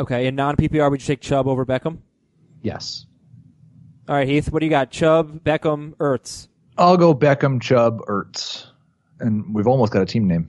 [0.00, 1.98] Okay, in non PPR, would you take Chubb over Beckham?
[2.62, 3.06] Yes.
[4.08, 4.90] All right, Heath, what do you got?
[4.90, 6.48] Chubb, Beckham, Ertz.
[6.76, 8.66] I'll go Beckham, Chubb, Ertz,
[9.20, 10.48] and we've almost got a team name.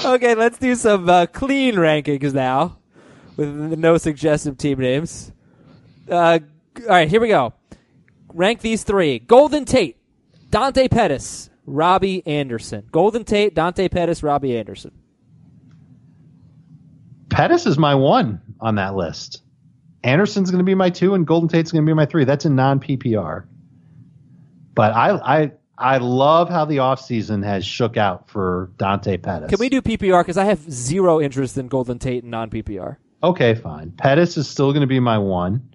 [0.04, 2.78] Okay, let's do some uh, clean rankings now
[3.36, 5.32] with no suggestive team names.
[6.08, 6.38] Uh,
[6.82, 7.52] all right, here we go.
[8.32, 9.98] Rank these three Golden Tate,
[10.50, 12.86] Dante Pettis, Robbie Anderson.
[12.92, 14.92] Golden Tate, Dante Pettis, Robbie Anderson.
[17.28, 19.42] Pettis is my one on that list.
[20.02, 22.24] Anderson's going to be my two, and Golden Tate's going to be my three.
[22.24, 23.44] That's a non PPR.
[24.74, 29.48] But I, I, I love how the offseason has shook out for Dante Pettis.
[29.48, 30.20] Can we do PPR?
[30.20, 32.98] Because I have zero interest in Golden Tate and non PPR.
[33.22, 33.90] Okay, fine.
[33.92, 35.74] Pettis is still going to be my one,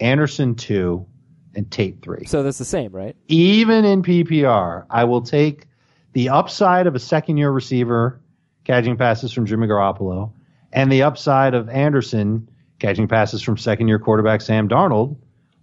[0.00, 1.06] Anderson two,
[1.54, 2.24] and Tate three.
[2.24, 3.14] So that's the same, right?
[3.28, 5.66] Even in PPR, I will take
[6.14, 8.20] the upside of a second year receiver
[8.64, 10.32] catching passes from Jimmy Garoppolo
[10.72, 12.48] and the upside of Anderson
[12.78, 15.16] catching passes from second year quarterback Sam Darnold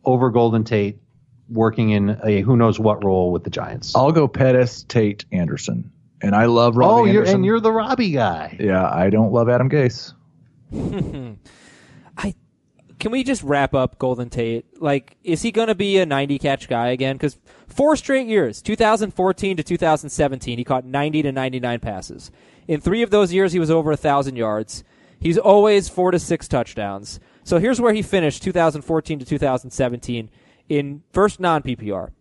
[0.06, 1.00] over Golden Tate
[1.50, 3.96] working in a who knows what role with the Giants.
[3.96, 5.92] I'll go Pettis, Tate, Anderson,
[6.22, 7.36] and I love Robbie oh, you're, Anderson.
[7.36, 8.58] and you're the Robbie guy.
[8.60, 10.14] yeah, I don't love Adam Gase.
[12.18, 12.36] I
[13.00, 14.82] can we just wrap up Golden Tate?
[14.82, 17.16] Like, is he going to be a 90 catch guy again?
[17.16, 17.38] Because
[17.68, 22.30] four straight years, 2014 to 2017, he caught 90 to 99 passes.
[22.68, 24.84] In three of those years, he was over a thousand yards.
[25.20, 27.20] He's always four to six touchdowns.
[27.44, 30.30] So here's where he finished 2014 to 2017
[30.70, 32.12] in first non PPR.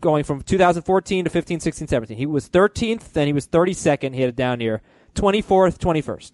[0.00, 2.16] Going from 2014 to 15, 16, 17.
[2.16, 4.14] He was 13th, then he was 32nd.
[4.14, 4.82] He had a down year.
[5.14, 6.32] 24th, 21st.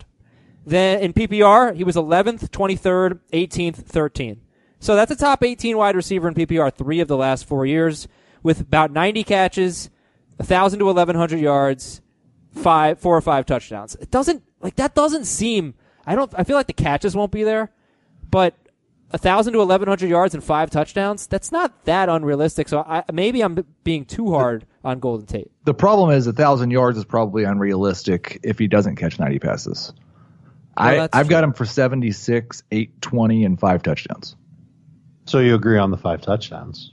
[0.65, 4.39] Then in PPR, he was 11th, 23rd, 18th, 13th.
[4.79, 8.09] So that's a top 18 wide receiver in PPR three of the last four years
[8.43, 9.91] with about 90 catches,
[10.37, 12.01] 1,000 to 1,100 yards,
[12.53, 13.95] five, four or five touchdowns.
[13.97, 15.75] It doesn't, like, that doesn't seem,
[16.07, 17.71] I don't, I feel like the catches won't be there,
[18.31, 18.57] but
[19.13, 22.69] 1,000 to 1,100 yards and five touchdowns, that's not that unrealistic.
[22.69, 25.51] So I, maybe I'm being too hard on Golden Tate.
[25.65, 29.93] The problem is a thousand yards is probably unrealistic if he doesn't catch 90 passes.
[30.77, 31.31] I, I've true.
[31.31, 34.35] got him for 76, 820, and five touchdowns.
[35.27, 36.91] So you agree on the five touchdowns?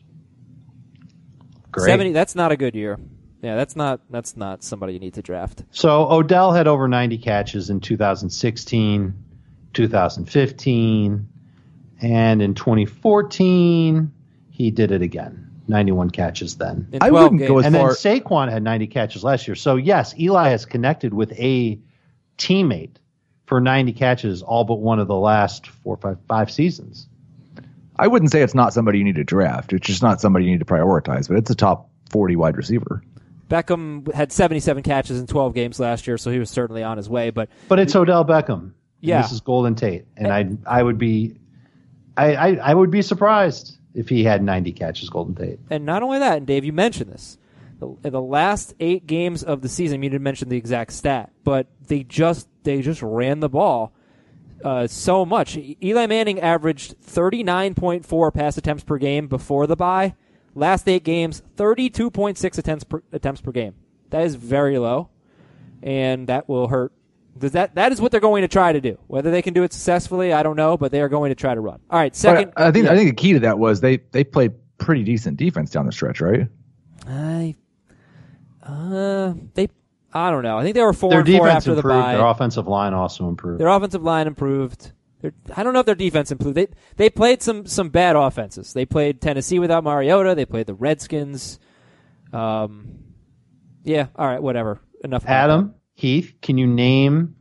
[1.71, 1.85] Great.
[1.85, 2.99] 70, that's not a good year.
[3.41, 5.63] Yeah, that's not, that's not somebody you need to draft.
[5.71, 9.13] So Odell had over 90 catches in 2016,
[9.73, 11.27] 2015,
[12.01, 14.11] and in 2014
[14.49, 15.45] he did it again.
[15.67, 16.87] 91 catches then.
[16.99, 17.47] I wouldn't games.
[17.47, 17.91] go as And then far.
[17.91, 19.55] Saquon had 90 catches last year.
[19.55, 21.79] So yes, Eli has connected with a
[22.37, 22.95] teammate
[23.45, 27.07] for 90 catches all but one of the last four, five, five seasons.
[27.97, 29.73] I wouldn't say it's not somebody you need to draft.
[29.73, 33.03] It's just not somebody you need to prioritize, but it's a top 40 wide receiver.
[33.49, 37.09] Beckham had 77 catches in 12 games last year, so he was certainly on his
[37.09, 37.29] way.
[37.29, 38.51] But But it's Odell Beckham.
[38.59, 39.21] and Yeah.
[39.21, 40.05] This is Golden Tate.
[40.17, 41.35] And I I would be
[42.17, 45.59] I, I, I would be surprised if he had 90 catches, Golden Tate.
[45.69, 47.37] and not only that, and Dave, you mentioned this.
[47.79, 51.31] The, in the last eight games of the season, you didn't mention the exact stat,
[51.43, 53.93] but they just they just ran the ball
[54.63, 55.57] uh, so much.
[55.57, 60.15] Eli Manning averaged 39.4 pass attempts per game before the bye.
[60.55, 63.75] Last eight games, 32.6 attempts per, attempts per game.
[64.09, 65.09] That is very low,
[65.81, 66.91] and that will hurt.
[67.39, 68.97] Does that that is what they're going to try to do.
[69.07, 71.55] Whether they can do it successfully, I don't know, but they are going to try
[71.55, 71.79] to run.
[71.89, 72.53] All right, second.
[72.55, 72.91] But I think yeah.
[72.91, 75.91] I think the key to that was they they played pretty decent defense down the
[75.91, 76.47] stretch, right?
[77.07, 77.55] I,
[78.63, 79.69] uh, they,
[80.13, 80.57] I don't know.
[80.57, 82.03] I think they were four Their and four defense after the improved.
[82.03, 82.13] bye.
[82.15, 83.59] Their offensive line also improved.
[83.59, 84.91] Their offensive line improved.
[85.21, 86.55] Their, I don't know if their defense improved.
[86.55, 88.73] They they played some some bad offenses.
[88.73, 90.35] They played Tennessee without Mariota.
[90.35, 91.59] They played the Redskins.
[92.31, 92.99] Um,
[93.83, 94.07] yeah.
[94.15, 94.41] All right.
[94.41, 94.79] Whatever.
[95.03, 95.23] Enough.
[95.23, 97.35] about Adam, Heath, can you name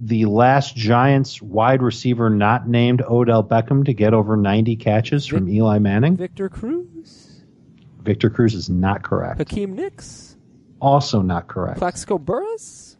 [0.00, 5.48] the last Giants wide receiver not named Odell Beckham to get over 90 catches from
[5.48, 5.78] Eli.
[5.78, 6.16] Manning?
[6.16, 7.42] Victor Cruz,
[8.02, 9.38] Victor Cruz is not correct.
[9.38, 10.36] Hakeem Nicks,
[10.80, 11.78] Also not correct.
[11.78, 12.96] Plaxico Burress,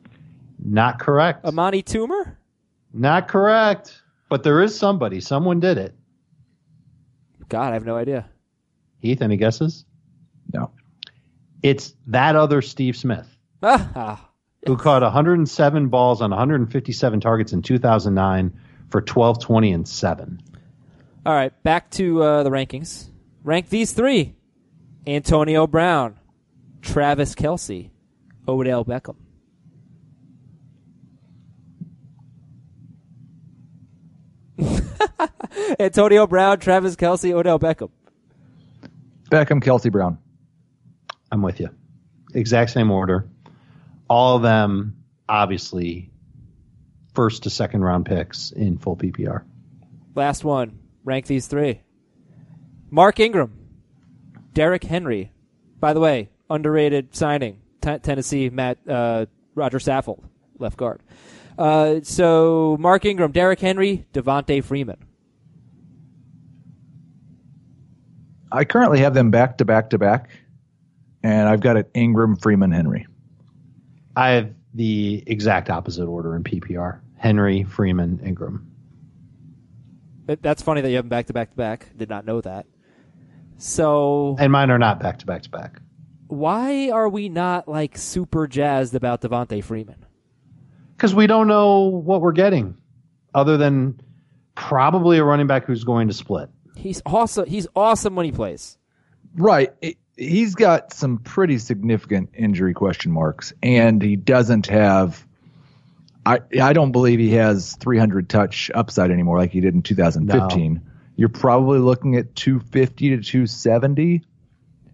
[0.65, 1.45] Not correct.
[1.45, 2.37] Amani Toomer.
[2.93, 4.01] Not correct.
[4.29, 5.21] But there is somebody.
[5.21, 5.97] Someone did it.
[7.49, 8.29] God, I have no idea.
[9.01, 9.85] Heath, any guesses?
[10.55, 10.71] No.
[11.61, 13.27] It's that other Steve Smith.
[13.65, 14.30] Ah,
[14.67, 18.53] who caught 107 balls on 157 targets in 2009
[18.89, 20.43] for 12, 20, and 7.
[21.25, 23.09] All right, back to uh, the rankings.
[23.43, 24.35] Rank these three
[25.07, 26.19] Antonio Brown,
[26.83, 27.91] Travis Kelce,
[28.47, 29.17] Odell Beckham.
[35.81, 37.91] Antonio Brown, Travis Kelce, Odell Beckham.
[39.31, 40.19] Beckham, Kelce, Brown.
[41.33, 41.71] I'm with you.
[42.35, 43.29] Exact same order.
[44.11, 44.97] All of them,
[45.29, 46.11] obviously,
[47.15, 49.45] first to second round picks in full PPR.
[50.17, 50.81] Last one.
[51.05, 51.81] Rank these three.
[52.91, 53.57] Mark Ingram,
[54.53, 55.33] Derrick Henry.
[55.79, 57.61] By the way, underrated signing.
[57.81, 60.25] T- Tennessee, Matt uh, Roger Saffold,
[60.59, 61.01] left guard.
[61.57, 64.99] Uh, so Mark Ingram, Derrick Henry, Devonta Freeman.
[68.53, 70.31] I currently have them back to back to back,
[71.23, 73.07] and I've got it Ingram, Freeman, Henry.
[74.17, 78.67] I have the exact opposite order in PPR Henry, Freeman, Ingram.
[80.27, 81.89] But That's funny that you have them back to back to back.
[81.97, 82.67] Did not know that.
[83.59, 85.81] So And mine are not back to back to back.
[86.29, 90.05] why are we not like super jazzed about Devonta Freeman?
[90.97, 92.77] Because we don't know what we're getting,
[93.35, 94.01] other than
[94.55, 96.51] probably a running back who's going to split.
[96.77, 97.47] He's awesome.
[97.47, 98.79] He's awesome when he plays.
[99.35, 99.73] Right.
[99.81, 105.27] It- he's got some pretty significant injury question marks, and he doesn't have.
[106.27, 110.83] I I don't believe he has 300 touch upside anymore like he did in 2015.
[111.17, 114.23] You're probably looking at 250 to 270,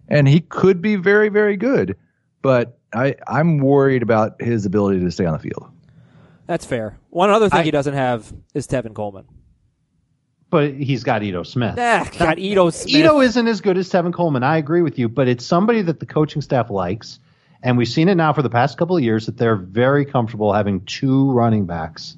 [0.07, 1.97] and he could be very very good,
[2.41, 5.69] but I I'm worried about his ability to stay on the field.
[6.47, 6.97] That's fair.
[7.09, 9.25] One other thing I- he doesn't have is Tevin Coleman.
[10.49, 11.75] But he's got Ito Smith.
[11.77, 12.95] Ah, got Ito Smith.
[12.95, 14.43] Ito isn't as good as Tevin Coleman.
[14.43, 17.19] I agree with you, but it's somebody that the coaching staff likes.
[17.63, 20.53] And we've seen it now for the past couple of years that they're very comfortable
[20.53, 22.15] having two running backs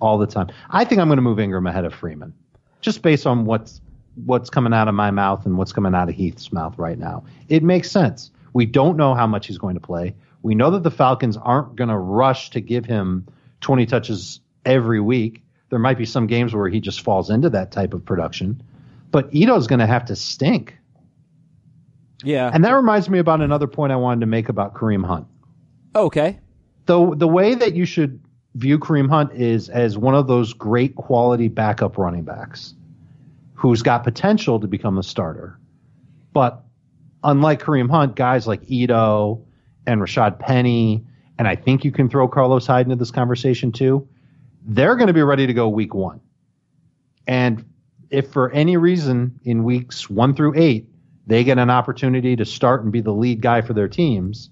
[0.00, 0.48] all the time.
[0.70, 2.34] I think I'm going to move Ingram ahead of Freeman,
[2.80, 3.80] just based on what's
[4.24, 7.24] what's coming out of my mouth and what's coming out of Heath's mouth right now.
[7.48, 8.30] It makes sense.
[8.52, 10.14] We don't know how much he's going to play.
[10.42, 13.26] We know that the Falcons aren't going to rush to give him
[13.62, 15.42] 20 touches every week.
[15.70, 18.62] There might be some games where he just falls into that type of production,
[19.10, 20.76] but Ito's going to have to stink.
[22.22, 22.50] Yeah.
[22.52, 25.26] And that reminds me about another point I wanted to make about Kareem Hunt.
[25.94, 26.38] Oh, okay.
[26.86, 28.20] The the way that you should
[28.54, 32.74] view Kareem Hunt is as one of those great quality backup running backs
[33.54, 35.58] who's got potential to become a starter.
[36.32, 36.62] But
[37.22, 39.42] unlike Kareem Hunt, guys like Ito
[39.86, 41.04] and Rashad Penny,
[41.38, 44.06] and I think you can throw Carlos Hyde into this conversation too,
[44.64, 46.20] they're going to be ready to go week one.
[47.26, 47.64] And
[48.10, 50.88] if for any reason in weeks one through eight,
[51.26, 54.50] they get an opportunity to start and be the lead guy for their teams,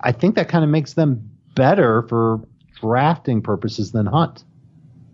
[0.00, 2.40] I think that kind of makes them better for
[2.80, 4.44] drafting purposes than Hunt.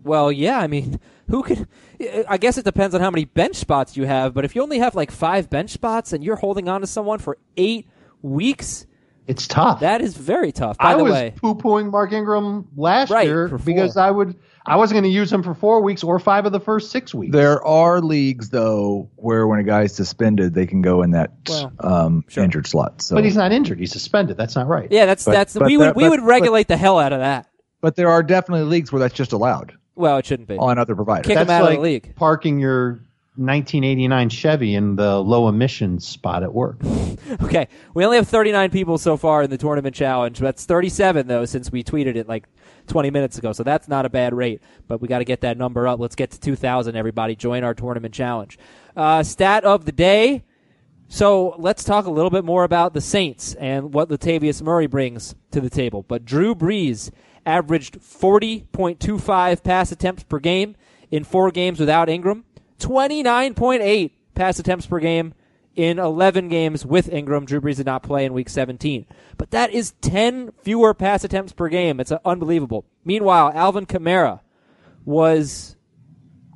[0.03, 0.59] Well, yeah.
[0.59, 0.99] I mean,
[1.29, 1.67] who could?
[2.27, 4.33] I guess it depends on how many bench spots you have.
[4.33, 7.19] But if you only have like five bench spots and you're holding on to someone
[7.19, 7.87] for eight
[8.21, 8.87] weeks,
[9.29, 9.79] It's tough.
[9.81, 10.77] that is very tough.
[10.79, 14.35] By I the was way, poo pooing Mark Ingram last Right, year because I would
[14.65, 17.13] I wasn't going to use him for four weeks or five of the first six
[17.13, 17.31] weeks.
[17.31, 21.71] There are leagues though where when a guy's suspended, they can go in that Well,
[21.79, 22.43] um, sure.
[22.43, 23.01] injured slot.
[23.03, 23.79] So, but he's not injured.
[23.79, 24.35] He's suspended.
[24.35, 24.87] That's not right.
[24.91, 26.97] yeah, that's But- that's but we would that- we but- would but- regulate the hell
[26.99, 27.45] out of that.
[27.81, 30.57] but there are definitely leagues where that's just allowed Well, it shouldn't be.
[30.57, 31.27] on other providers.
[31.27, 32.15] Kick 'em That's out of the league.
[32.15, 32.99] parking your
[33.39, 36.77] 1989 Chevy in the low emissions spot at work.
[37.41, 40.39] Okay, we only have 39 people so far in the tournament challenge.
[40.39, 42.47] That's 37 though since we tweeted it like
[42.87, 43.53] 20 minutes ago.
[43.53, 45.99] So that's not a bad rate, but we got to get that number up.
[45.99, 46.95] Let's get to 2,000.
[46.95, 48.59] Everybody, join our tournament challenge.
[48.95, 50.43] Uh, stat of the day.
[51.07, 55.33] So let's talk a little bit more about the Saints and what Latavius Murray brings
[55.51, 56.03] to the table.
[56.07, 57.09] But Drew Brees
[57.45, 60.75] averaged 40.25 pass attempts per game
[61.09, 62.45] in four games without Ingram,
[62.79, 65.33] 29.8 pass attempts per game
[65.75, 67.45] in 11 games with Ingram.
[67.45, 69.05] Drew Brees did not play in week 17.
[69.37, 71.99] But that is 10 fewer pass attempts per game.
[71.99, 72.85] It's unbelievable.
[73.05, 74.41] Meanwhile, Alvin Kamara
[75.05, 75.75] was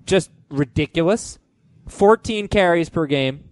[0.06, 1.40] just ridiculous.
[1.88, 3.50] 14 carries per game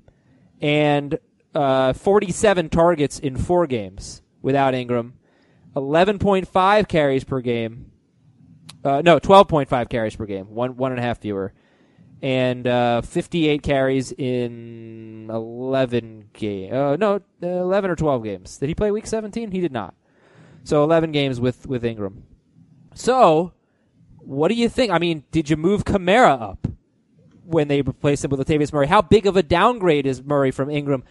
[0.61, 1.19] and
[1.53, 5.13] uh, 47 targets in four games without Ingram.
[5.75, 7.91] 11.5 carries per game.
[8.83, 10.53] Uh, no, 12.5 carries per game.
[10.53, 11.53] One one and a half fewer,
[12.21, 16.73] and uh, 58 carries in 11 game.
[16.73, 18.57] Uh, no, uh, 11 or 12 games.
[18.57, 19.51] Did he play Week 17?
[19.51, 19.95] He did not.
[20.63, 22.23] So 11 games with with Ingram.
[22.93, 23.53] So,
[24.19, 24.91] what do you think?
[24.91, 26.67] I mean, did you move Kamara up
[27.45, 28.87] when they replaced him with Latavius Murray?
[28.87, 31.03] How big of a downgrade is Murray from Ingram?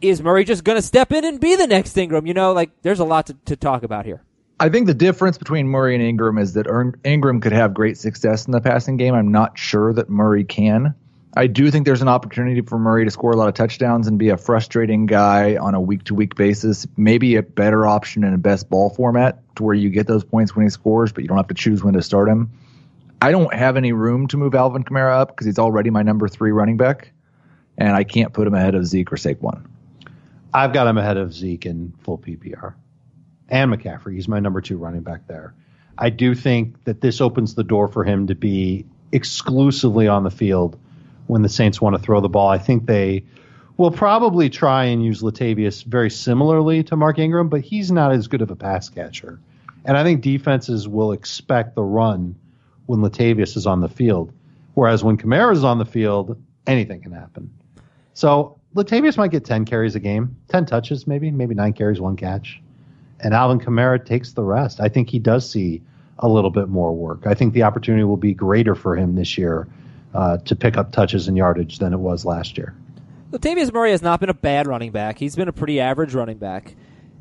[0.00, 2.26] Is Murray just going to step in and be the next Ingram?
[2.26, 4.22] You know, like there's a lot to, to talk about here.
[4.60, 6.66] I think the difference between Murray and Ingram is that
[7.04, 9.12] Ingram could have great success in the passing game.
[9.12, 10.94] I'm not sure that Murray can.
[11.36, 14.16] I do think there's an opportunity for Murray to score a lot of touchdowns and
[14.16, 16.86] be a frustrating guy on a week to week basis.
[16.96, 20.54] Maybe a better option in a best ball format to where you get those points
[20.54, 22.48] when he scores, but you don't have to choose when to start him.
[23.20, 26.28] I don't have any room to move Alvin Kamara up because he's already my number
[26.28, 27.10] three running back,
[27.76, 29.66] and I can't put him ahead of Zeke or Saquon.
[30.52, 32.74] I've got him ahead of Zeke in full PPR
[33.48, 34.14] and McCaffrey.
[34.14, 35.54] He's my number two running back there.
[35.96, 40.30] I do think that this opens the door for him to be exclusively on the
[40.30, 40.78] field
[41.26, 42.48] when the Saints want to throw the ball.
[42.48, 43.24] I think they
[43.76, 48.28] will probably try and use Latavius very similarly to Mark Ingram, but he's not as
[48.28, 49.40] good of a pass catcher.
[49.84, 52.36] And I think defenses will expect the run
[52.86, 54.32] when Latavius is on the field.
[54.74, 57.52] Whereas when Kamara is on the field, anything can happen.
[58.14, 62.16] So Latavius might get 10 carries a game, 10 touches maybe, maybe nine carries, one
[62.16, 62.60] catch.
[63.24, 64.80] And Alvin Kamara takes the rest.
[64.80, 65.82] I think he does see
[66.18, 67.26] a little bit more work.
[67.26, 69.66] I think the opportunity will be greater for him this year
[70.14, 72.74] uh, to pick up touches and yardage than it was last year.
[73.32, 75.18] Latavius Murray has not been a bad running back.
[75.18, 76.76] He's been a pretty average running back.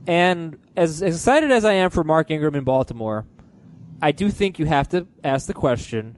[0.05, 3.25] And as, excited as I am for Mark Ingram in Baltimore,
[4.01, 6.17] I do think you have to ask the question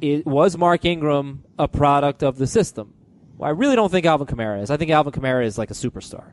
[0.00, 2.92] it, was Mark Ingram a product of the system?
[3.38, 4.70] Well, I really don't think Alvin Kamara is.
[4.70, 6.32] I think Alvin Kamara is like a superstar.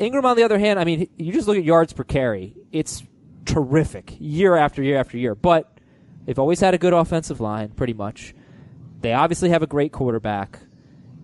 [0.00, 2.56] Ingram, on the other hand, I mean, you just look at yards per carry.
[2.72, 3.04] It's
[3.44, 5.34] terrific year after year after year.
[5.34, 5.78] But
[6.24, 8.34] they've always had a good offensive line, pretty much.
[9.02, 10.58] They obviously have a great quarterback.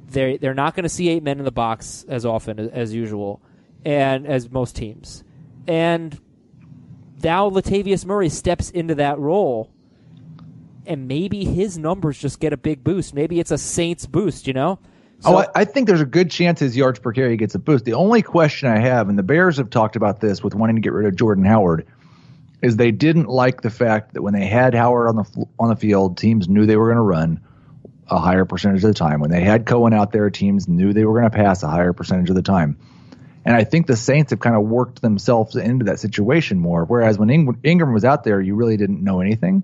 [0.09, 2.95] They they're not going to see eight men in the box as often as, as
[2.95, 3.43] usual,
[3.85, 5.25] and as most teams.
[5.67, 6.19] And
[7.23, 9.73] now Latavius Murray steps into that role,
[10.87, 13.15] and maybe his numbers just get a big boost.
[13.15, 14.79] Maybe it's a Saints boost, you know.
[15.25, 17.55] Oh, so, oh, I, I, think there's a good chance his yards per carry gets
[17.55, 17.85] a boost.
[17.85, 20.83] The only question I have, and the Bears have talked about this with wanting to
[20.83, 21.87] get rid of Jordan Howard,
[22.63, 25.77] is they didn't like the fact that when they had Howard on the on the
[25.77, 27.41] field, teams knew they were going to run
[28.09, 29.21] a higher percentage of the time.
[29.21, 31.93] When they had Cohen out there, teams knew they were going to pass a higher
[31.93, 32.79] percentage of the time.
[33.45, 36.85] And I think the Saints have kind of worked themselves into that situation more.
[36.85, 39.63] Whereas when Ingram was out there, you really didn't know anything.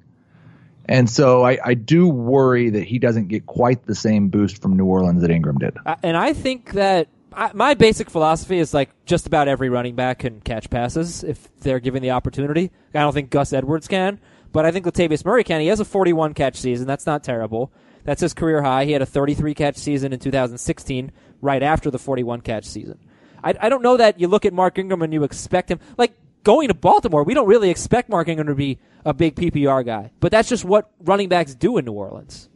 [0.86, 4.76] And so I, I do worry that he doesn't get quite the same boost from
[4.76, 5.76] New Orleans that Ingram did.
[5.84, 9.94] Uh, and I think that I, my basic philosophy is like just about every running
[9.94, 12.70] back can catch passes if they're given the opportunity.
[12.94, 14.20] I don't think Gus Edwards can,
[14.52, 15.60] but I think Latavius Murray can.
[15.60, 16.86] He has a 41 catch season.
[16.86, 17.72] That's not terrible.
[18.04, 18.84] That's his career high.
[18.84, 22.98] He had a 33 catch season in 2016, right after the 41 catch season.
[23.42, 26.14] I, I don't know that you look at Mark Ingram and you expect him like
[26.42, 27.24] going to Baltimore.
[27.24, 30.64] We don't really expect Mark Ingram to be a big PPR guy, but that's just
[30.64, 32.48] what running backs do in New Orleans.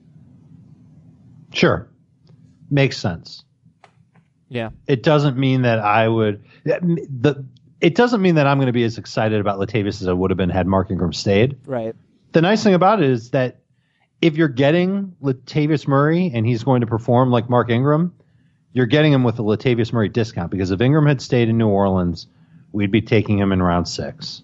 [1.52, 1.88] Sure,
[2.70, 3.44] makes sense.
[4.48, 7.44] Yeah, it doesn't mean that I would the.
[7.78, 10.30] It doesn't mean that I'm going to be as excited about Latavius as I would
[10.30, 11.58] have been had Mark Ingram stayed.
[11.66, 11.94] Right.
[12.32, 13.60] The nice thing about it is that
[14.22, 18.14] if you're getting Latavius Murray and he's going to perform like Mark Ingram,
[18.72, 21.68] you're getting him with a Latavius Murray discount because if Ingram had stayed in New
[21.68, 22.26] Orleans,
[22.76, 24.42] we'd be taking him in round six.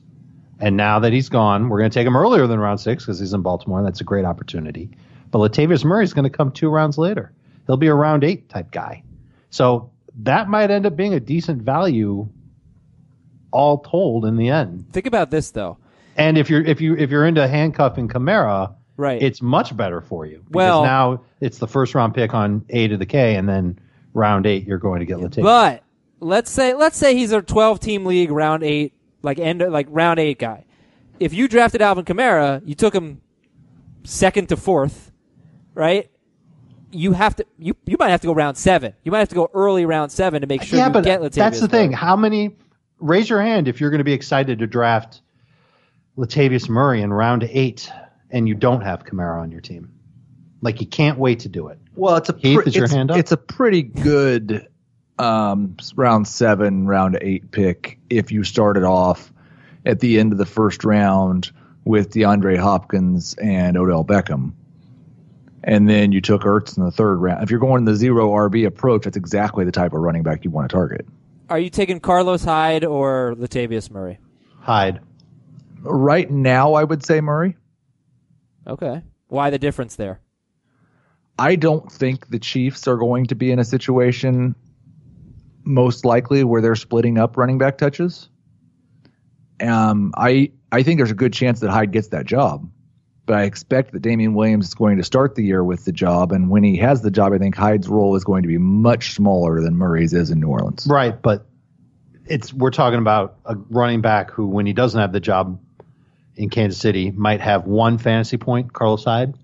[0.58, 3.20] And now that he's gone, we're going to take him earlier than round six because
[3.20, 3.82] he's in Baltimore.
[3.82, 4.90] That's a great opportunity.
[5.30, 7.30] But Latavius Murray is going to come two rounds later.
[7.66, 9.02] He'll be a round eight type guy.
[9.50, 9.90] So
[10.22, 12.26] that might end up being a decent value,
[13.50, 14.86] all told, in the end.
[14.92, 15.76] Think about this though.
[16.16, 20.24] And if you're if you if you're into handcuffing Kamara, right, it's much better for
[20.24, 20.38] you.
[20.38, 23.78] Because well, now it's the first round pick on A to the K, and then
[24.14, 25.42] round eight you're going to get Latavius.
[25.42, 25.82] But
[26.22, 30.18] let's say let's say he's a 12 team league round eight like end like round
[30.18, 30.64] eight guy.
[31.20, 33.20] If you drafted Alvin Kamara, you took him
[34.04, 35.12] second to fourth,
[35.74, 36.10] right?
[36.90, 38.94] You have to you you might have to go round seven.
[39.04, 41.20] You might have to go early round seven to make sure yeah, you but get
[41.20, 41.92] Latavius That's the thing.
[41.92, 42.56] How many?
[42.98, 45.22] Raise your hand if you're going to be excited to draft
[46.16, 47.90] Latavius Murray in round eight,
[48.30, 49.92] and you don't have Kamara on your team.
[50.60, 51.78] Like you can't wait to do it.
[51.96, 53.18] Well, it's a Keith, is your hand up?
[53.18, 54.68] it's a pretty good
[55.18, 59.32] um, round seven, round eight pick if you started off
[59.84, 61.50] at the end of the first round
[61.84, 64.52] with DeAndre Hopkins and Odell Beckham.
[65.64, 67.42] And then you took Ertz in the third round.
[67.42, 70.50] If you're going the zero RB approach, that's exactly the type of running back you
[70.50, 71.06] want to target.
[71.48, 74.18] Are you taking Carlos Hyde or Latavius Murray?
[74.60, 75.00] Hyde.
[75.82, 77.56] Right now, I would say Murray.
[78.66, 79.02] Okay.
[79.28, 80.20] Why the difference there?
[81.38, 84.54] I don't think the Chiefs are going to be in a situation
[85.64, 88.28] most likely where they're splitting up running back touches.
[89.60, 92.68] Um, I I think there's a good chance that Hyde gets that job,
[93.26, 96.32] but I expect that Damien Williams is going to start the year with the job,
[96.32, 99.14] and when he has the job, I think Hyde's role is going to be much
[99.14, 100.86] smaller than Murray's is in New Orleans.
[100.90, 101.46] Right, but
[102.26, 105.60] it's we're talking about a running back who, when he doesn't have the job
[106.34, 108.72] in Kansas City, might have one fantasy point.
[108.72, 109.34] Carlos Hyde.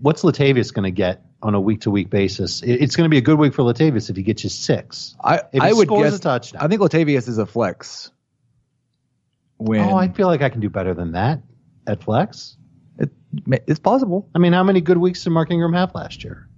[0.00, 2.62] What's Latavius going to get on a week to week basis?
[2.62, 5.14] It- It's going to be a good week for Latavius if he gets you six.
[5.22, 6.16] I, If I would guess.
[6.16, 6.62] a touchdown.
[6.62, 8.10] I think Latavius is a flex.
[9.58, 11.42] When Oh, I feel like I can do better than that
[11.86, 12.56] at flex.
[12.98, 13.10] it,
[13.66, 14.28] it's possible.
[14.34, 16.48] I mean, how many good weeks did Mark Ingram have last year?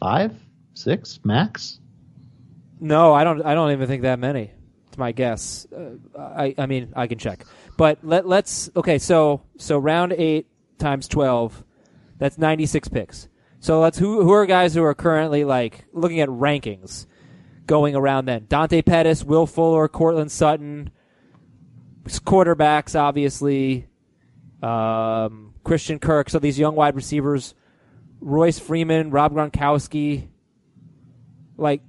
[0.00, 0.32] Five,
[0.74, 1.80] six, max.
[2.80, 3.42] No, I don't.
[3.42, 4.50] I don't even think that many.
[4.88, 5.66] It's my guess.
[5.74, 6.54] Uh, I.
[6.58, 7.44] I mean, I can check.
[7.78, 8.70] But let let's.
[8.76, 10.46] Okay, so so round eight
[10.78, 11.62] times twelve,
[12.18, 13.28] that's ninety six picks.
[13.66, 17.06] So let's who who are guys who are currently like looking at rankings
[17.66, 18.46] going around then.
[18.48, 20.90] Dante Pettis, Will Fuller, Courtland Sutton,
[22.04, 23.88] quarterbacks obviously,
[24.62, 26.30] um, Christian Kirk.
[26.30, 27.56] So these young wide receivers,
[28.20, 30.28] Royce Freeman, Rob Gronkowski.
[31.56, 31.82] Like,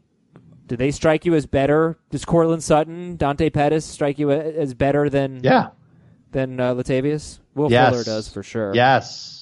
[0.65, 1.99] do they strike you as better?
[2.09, 5.67] Does Courtland Sutton, Dante Pettis strike you as better than Yeah.
[6.31, 7.37] than uh, Latavius?
[7.53, 7.91] Will Yes.
[7.91, 8.73] Fuller does for sure.
[8.73, 9.36] Yes.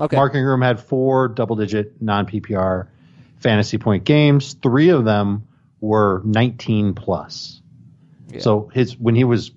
[0.00, 0.16] Okay.
[0.16, 2.88] Mark Ingram had four double digit non PPR
[3.38, 4.54] fantasy point games.
[4.54, 5.46] Three of them
[5.80, 7.60] were 19 plus.
[8.38, 9.50] So his when he was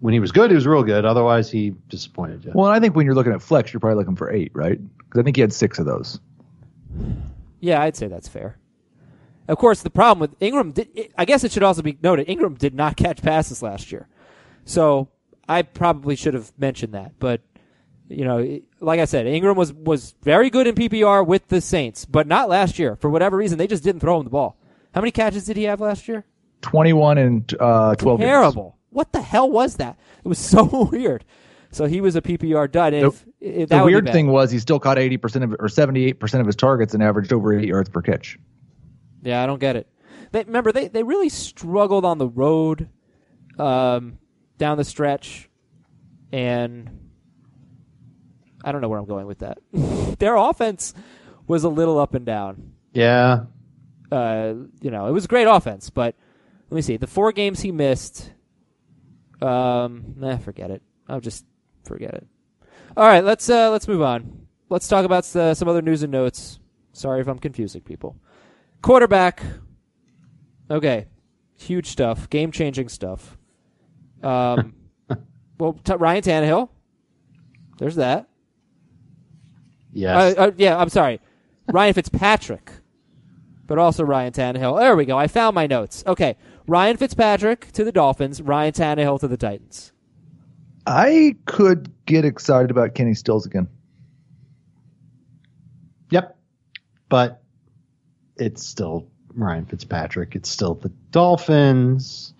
[0.00, 1.04] when he was good, he was real good.
[1.04, 2.52] Otherwise, he disappointed you.
[2.54, 4.78] Well, I think when you're looking at flex, you're probably looking for eight, right?
[4.98, 6.20] Because I think he had six of those.
[7.60, 8.58] Yeah, I'd say that's fair.
[9.48, 12.54] Of course, the problem with Ingram, did, I guess it should also be noted, Ingram
[12.54, 14.08] did not catch passes last year.
[14.64, 15.08] So
[15.48, 17.12] I probably should have mentioned that.
[17.18, 17.42] But,
[18.08, 22.04] you know, like I said, Ingram was, was very good in PPR with the Saints,
[22.04, 22.96] but not last year.
[22.96, 24.58] For whatever reason, they just didn't throw him the ball.
[24.94, 26.24] How many catches did he have last year?
[26.62, 28.28] 21 and uh, 12 games.
[28.28, 28.78] Terrible.
[28.90, 29.98] What the hell was that?
[30.24, 31.24] It was so weird.
[31.70, 32.94] So he was a PPR dud.
[32.94, 36.46] If, if that The weird thing was he still caught 80% of or 78% of
[36.46, 38.38] his targets and averaged over eight yards per catch.
[39.22, 39.88] Yeah, I don't get it.
[40.30, 42.88] They, remember, they, they really struggled on the road
[43.58, 44.18] um,
[44.58, 45.48] down the stretch,
[46.32, 47.03] and
[48.64, 49.58] I don't know where I'm going with that.
[50.18, 50.94] Their offense
[51.46, 52.72] was a little up and down.
[52.92, 53.44] yeah.
[54.12, 56.14] Uh, you know, it was a great offense, but
[56.70, 56.96] let me see.
[56.96, 58.30] The four games he missed,
[59.42, 60.82] um, nah, forget it.
[61.08, 61.44] I'll just
[61.84, 62.26] forget it.
[62.96, 64.46] All right, let's uh, let's move on.
[64.68, 66.60] Let's talk about uh, some other news and notes.
[66.92, 68.16] Sorry if I'm confusing people.
[68.82, 69.42] Quarterback.
[70.70, 71.08] Okay,
[71.58, 73.36] huge stuff, game changing stuff.
[74.22, 74.74] Um,
[75.58, 76.68] well, t- Ryan Tannehill.
[77.78, 78.28] There's that.
[79.94, 80.36] Yes.
[80.36, 81.20] Uh, uh, yeah, I'm sorry.
[81.72, 82.70] Ryan Fitzpatrick,
[83.66, 84.78] but also Ryan Tannehill.
[84.78, 85.16] There we go.
[85.16, 86.04] I found my notes.
[86.06, 86.36] Okay.
[86.66, 89.92] Ryan Fitzpatrick to the Dolphins, Ryan Tannehill to the Titans.
[90.86, 93.68] I could get excited about Kenny Stills again.
[96.10, 96.36] Yep.
[97.08, 97.42] But
[98.36, 100.34] it's still Ryan Fitzpatrick.
[100.34, 102.34] It's still the Dolphins.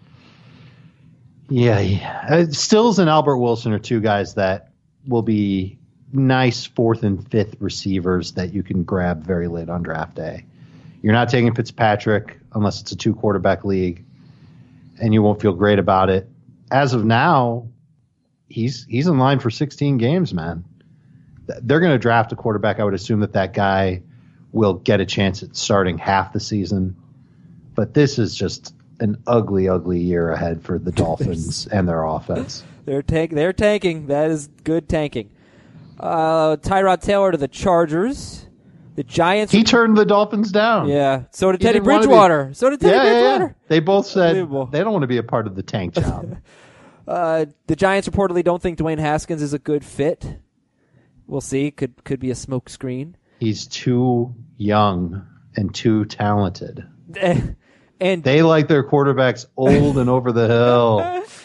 [1.49, 2.27] Yeah, yeah.
[2.29, 4.73] Uh, Stills and Albert Wilson are two guys that
[5.07, 5.79] will be
[6.15, 10.45] nice fourth and fifth receivers that you can grab very late on draft day.
[11.03, 14.05] You're not taking Fitzpatrick unless it's a two quarterback league,
[15.01, 16.29] and you won't feel great about it.
[16.71, 17.69] As of now,
[18.49, 20.65] he's he's in line for 16 games, man
[21.47, 22.81] they're going to draft a quarterback.
[22.81, 24.03] I would assume that that guy
[24.53, 26.97] will get a chance at starting half the season.
[27.75, 32.63] But this is just an ugly, ugly year ahead for the Dolphins and their offense.
[32.85, 33.33] They're tank.
[33.33, 34.07] They're tanking.
[34.07, 35.31] That is good tanking.
[35.99, 38.47] Uh, Tyrod Taylor to the Chargers.
[38.97, 39.53] The Giants.
[39.53, 40.89] He turned the Dolphins down.
[40.89, 41.25] yeah.
[41.33, 42.51] So did He Teddy didn't be- Bridgewater.
[42.55, 43.29] So did Teddy Yeah, yeah, yeah.
[43.39, 43.57] Bridgewater.
[43.69, 46.37] They both said they don't want to be a part of the tank job.
[47.07, 50.39] Uh, the Giants reportedly don't think Dwayne Haskins is a good fit.
[51.27, 51.71] We'll see.
[51.71, 53.19] Could could be a smoke screen.
[53.41, 56.83] He's too young and too talented.
[58.01, 61.23] and They like their quarterbacks old and over the hill.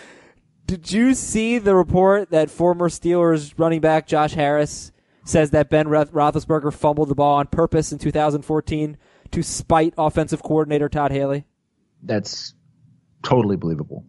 [0.70, 4.92] Did you see the report that former Steelers running back Josh Harris
[5.26, 8.96] says that Ben Roth- Roethlisberger fumbled the ball on purpose in 2014
[9.32, 11.46] to spite offensive coordinator Todd Haley?
[12.04, 12.54] That's
[13.24, 14.06] totally believable.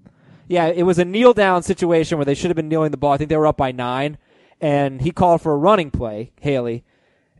[0.48, 3.12] Yeah, it was a kneel down situation where they should have been kneeling the ball.
[3.12, 4.18] I think they were up by nine,
[4.60, 6.84] and he called for a running play, Haley,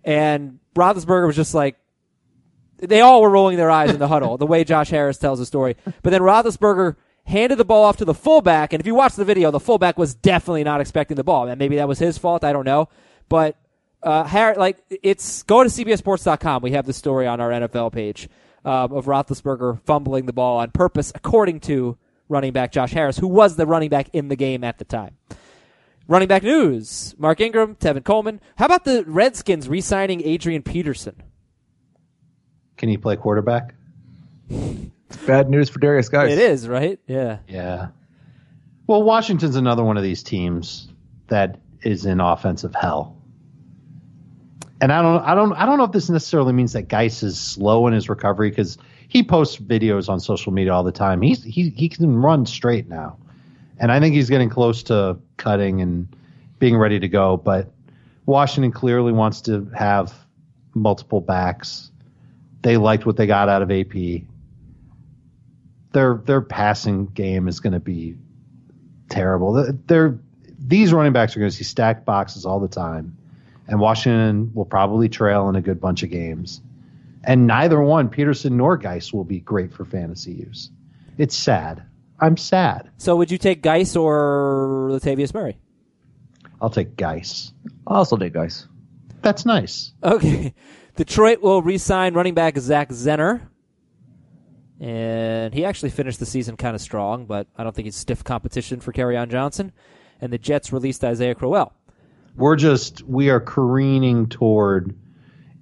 [0.03, 1.77] and Roethlisberger was just like,
[2.79, 5.45] they all were rolling their eyes in the huddle, the way Josh Harris tells the
[5.45, 5.77] story.
[6.03, 6.97] But then Roethlisberger
[7.31, 9.97] handed the ball off to the fullback, and if you watch the video, the fullback
[9.97, 11.49] was definitely not expecting the ball.
[11.49, 12.45] And maybe that was his fault.
[12.45, 12.89] I don't know.
[13.29, 13.57] But
[14.03, 16.63] uh, Harris, like it's go to CBSSports.com.
[16.63, 18.29] We have the story on our NFL page
[18.65, 21.97] um, of Roethlisberger fumbling the ball on purpose, according to
[22.29, 25.17] running back Josh Harris, who was the running back in the game at the time.
[26.09, 28.41] Running back news: Mark Ingram, Tevin Coleman.
[28.57, 31.23] How about the Redskins re-signing Adrian Peterson?
[32.77, 33.75] Can he play quarterback?
[35.11, 36.33] It's bad news for Derrius Guice.
[36.33, 36.99] It is right.
[37.07, 37.39] Yeah.
[37.49, 37.89] Yeah.
[38.87, 40.89] Well, Washington's another one of these teams
[41.27, 43.17] that is in offensive hell.
[44.81, 47.39] And I don't, I don't, I don't know if this necessarily means that Guice is
[47.39, 51.21] slow in his recovery because he posts videos on social media all the time.
[51.21, 53.19] He's he he can run straight now,
[53.79, 56.09] and I think he's getting close to cutting and
[56.59, 57.37] being ready to go.
[57.37, 57.71] But
[58.25, 60.15] Washington clearly wants to have
[60.73, 61.91] multiple backs.
[62.63, 64.23] They liked what they got out of AP.
[65.93, 68.17] Their their passing game is going to be
[69.09, 69.75] terrible.
[69.87, 70.19] They're
[70.59, 73.17] these running backs are going to see stacked boxes all the time,
[73.67, 76.61] and Washington will probably trail in a good bunch of games.
[77.25, 80.71] And neither one, Peterson nor Guice, will be great for fantasy use.
[81.19, 81.83] It's sad.
[82.19, 82.91] I'm sad.
[82.97, 85.59] So would you take Guice or Latavius Murray?
[86.61, 87.53] I'll take Guice.
[87.87, 88.67] I'll also take Guice.
[89.23, 89.93] That's nice.
[90.03, 90.55] Okay.
[90.97, 93.49] Detroit will re-sign running back Zach Zenner.
[94.81, 98.25] And he actually finished the season kind of strong, but I don't think he's stiff
[98.25, 99.73] competition for Kerryon Johnson.
[100.21, 101.73] And the Jets released Isaiah Crowell.
[102.37, 104.97] We're just we are careening toward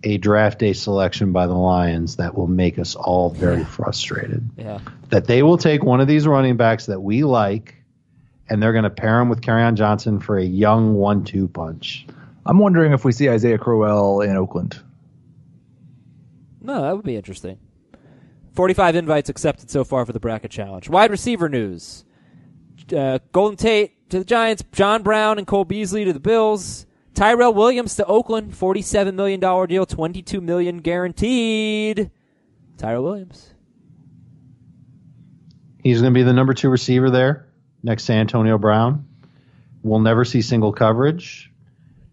[0.04, 4.48] a draft day selection by the Lions that will make us all very frustrated.
[4.56, 4.78] Yeah.
[5.08, 7.74] That they will take one of these running backs that we like
[8.48, 12.06] and they're going to pair him with Kerryon Johnson for a young one-two punch.
[12.46, 14.80] I'm wondering if we see Isaiah Crowell in Oakland.
[16.60, 17.58] No, that would be interesting.
[18.58, 20.88] 45 invites accepted so far for the bracket challenge.
[20.88, 22.04] Wide receiver news.
[22.92, 26.84] Uh, Golden Tate to the Giants, John Brown and Cole Beasley to the Bills,
[27.14, 32.10] Tyrell Williams to Oakland, $47 million deal, 22 million guaranteed.
[32.78, 33.54] Tyrell Williams.
[35.84, 37.46] He's going to be the number two receiver there
[37.84, 39.06] next to Antonio Brown.
[39.84, 41.52] We'll never see single coverage.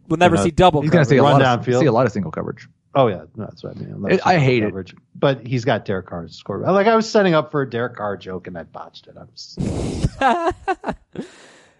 [0.07, 1.79] We'll never You know, see double He's going to see a lot of downfield.
[1.79, 2.69] see a lot of single coverage.
[2.97, 4.05] Oh yeah, no, that's what I mean.
[4.11, 4.93] It- I hate it.
[5.13, 6.71] But he's got Derek Carr as a quarterback.
[6.73, 9.15] Like I was setting up for a Derek Carr joke and I botched it.
[9.17, 10.55] I was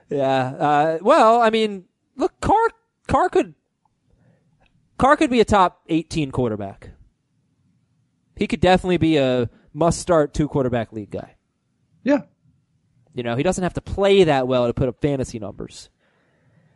[0.10, 0.46] Yeah.
[0.48, 1.86] Uh, well, I mean,
[2.16, 2.68] look, Carr
[3.08, 3.54] Carr could
[4.98, 6.92] Carr could be a top 18 quarterback.
[8.36, 11.36] He could definitely be a must start two quarterback league guy.
[12.04, 12.24] Yeah.
[13.14, 15.90] You know, he doesn't have to play that well to put up fantasy numbers.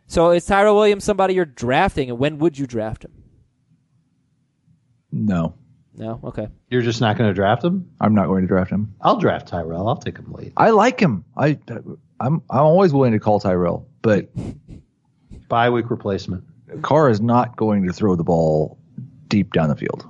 [0.06, 3.19] So is Tyrell Williams somebody you're drafting, and when would you draft him?
[5.12, 5.54] No,
[5.96, 6.48] No, okay.
[6.68, 7.90] You're just not going to draft him?
[8.00, 8.94] I'm not going to draft him.
[9.00, 9.88] I'll draft Tyrell.
[9.88, 10.52] I'll take him late.
[10.56, 11.24] I like him.
[11.36, 11.58] I
[12.20, 14.28] I'm I'm always willing to call Tyrell, but
[15.48, 16.44] Bye week replacement.
[16.82, 18.78] Carr is not going to throw the ball
[19.26, 20.08] deep down the field.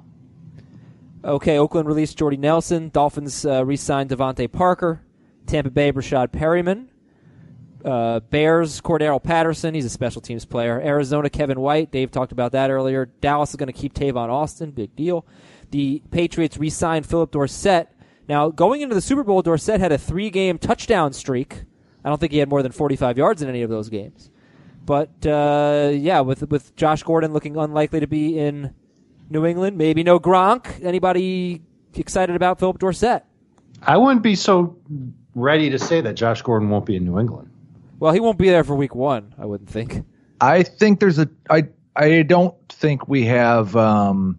[1.25, 2.91] Okay, Oakland released Jordy Nelson.
[2.91, 5.01] Dolphins uh, re-signed DeVante Parker.
[5.47, 6.89] Tampa Bay, Breshad Perriman.
[7.85, 9.75] Uh, Bears, Cordarrelle Patterson.
[9.75, 10.81] He's a special teams player.
[10.81, 11.91] Arizona, Kevin White.
[11.91, 13.07] Dave talked about that earlier.
[13.21, 14.71] Dallas is going to keep Tavon Austin.
[14.71, 15.27] Big deal.
[15.71, 17.89] The Patriots re-signed Phillip Dorsett.
[18.29, 21.65] Now, going into the Super Bowl, Dorsett had a three-game touchdown streak.
[22.05, 24.31] I don't think he had more than 45 yards in any of those games.
[24.85, 28.75] But uh, yeah, with with Josh Gordon looking unlikely to be in
[29.29, 30.83] New England, maybe no Gronk.
[30.83, 31.63] Anybody
[31.95, 33.25] excited about Phillip Dorsett?
[33.83, 34.77] I wouldn't be so
[35.35, 37.50] ready to say that Josh Gordon won't be in New England.
[38.01, 39.35] Well, he won't be there for Week One.
[39.39, 40.05] I wouldn't think.
[40.41, 44.39] I think there's a I I don't think we have um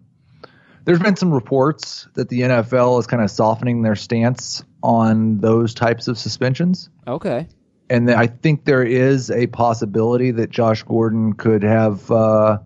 [0.84, 5.74] there's been some reports that the NFL is kind of softening their stance on those
[5.74, 6.90] types of suspensions.
[7.06, 7.46] Okay.
[7.88, 12.58] And I think there is a possibility that Josh Gordon could have uh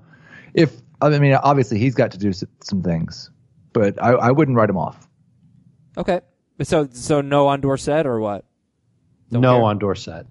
[0.55, 0.73] if
[1.03, 3.31] I mean obviously he's got to do some things,
[3.75, 5.07] but I, I wouldn't write him off.
[5.99, 6.23] Okay.
[6.63, 8.47] So so no on Dorsett or what?
[9.31, 9.63] Don't no care.
[9.63, 10.27] on Dorsett.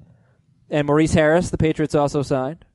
[0.70, 2.66] And Maurice Harris, the Patriots also signed.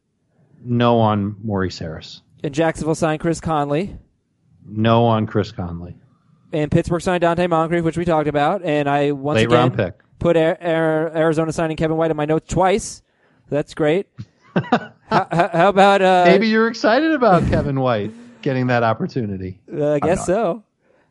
[0.63, 2.23] No on Maurice Harris.
[2.43, 3.97] And Jacksonville signed Chris Conley.
[4.67, 5.97] No on Chris Conley.
[6.53, 8.63] And Pittsburgh signed Donte Moncrief, which we talked about.
[8.65, 12.53] And I once Late again put Ar- Ar- Arizona signing Kevin White in my notes
[12.53, 13.03] twice.
[13.49, 14.07] That's great.
[14.55, 18.13] how, how about uh, Maybe you're excited about Kevin White
[18.43, 19.61] getting that opportunity.
[19.73, 20.65] Uh, I guess so.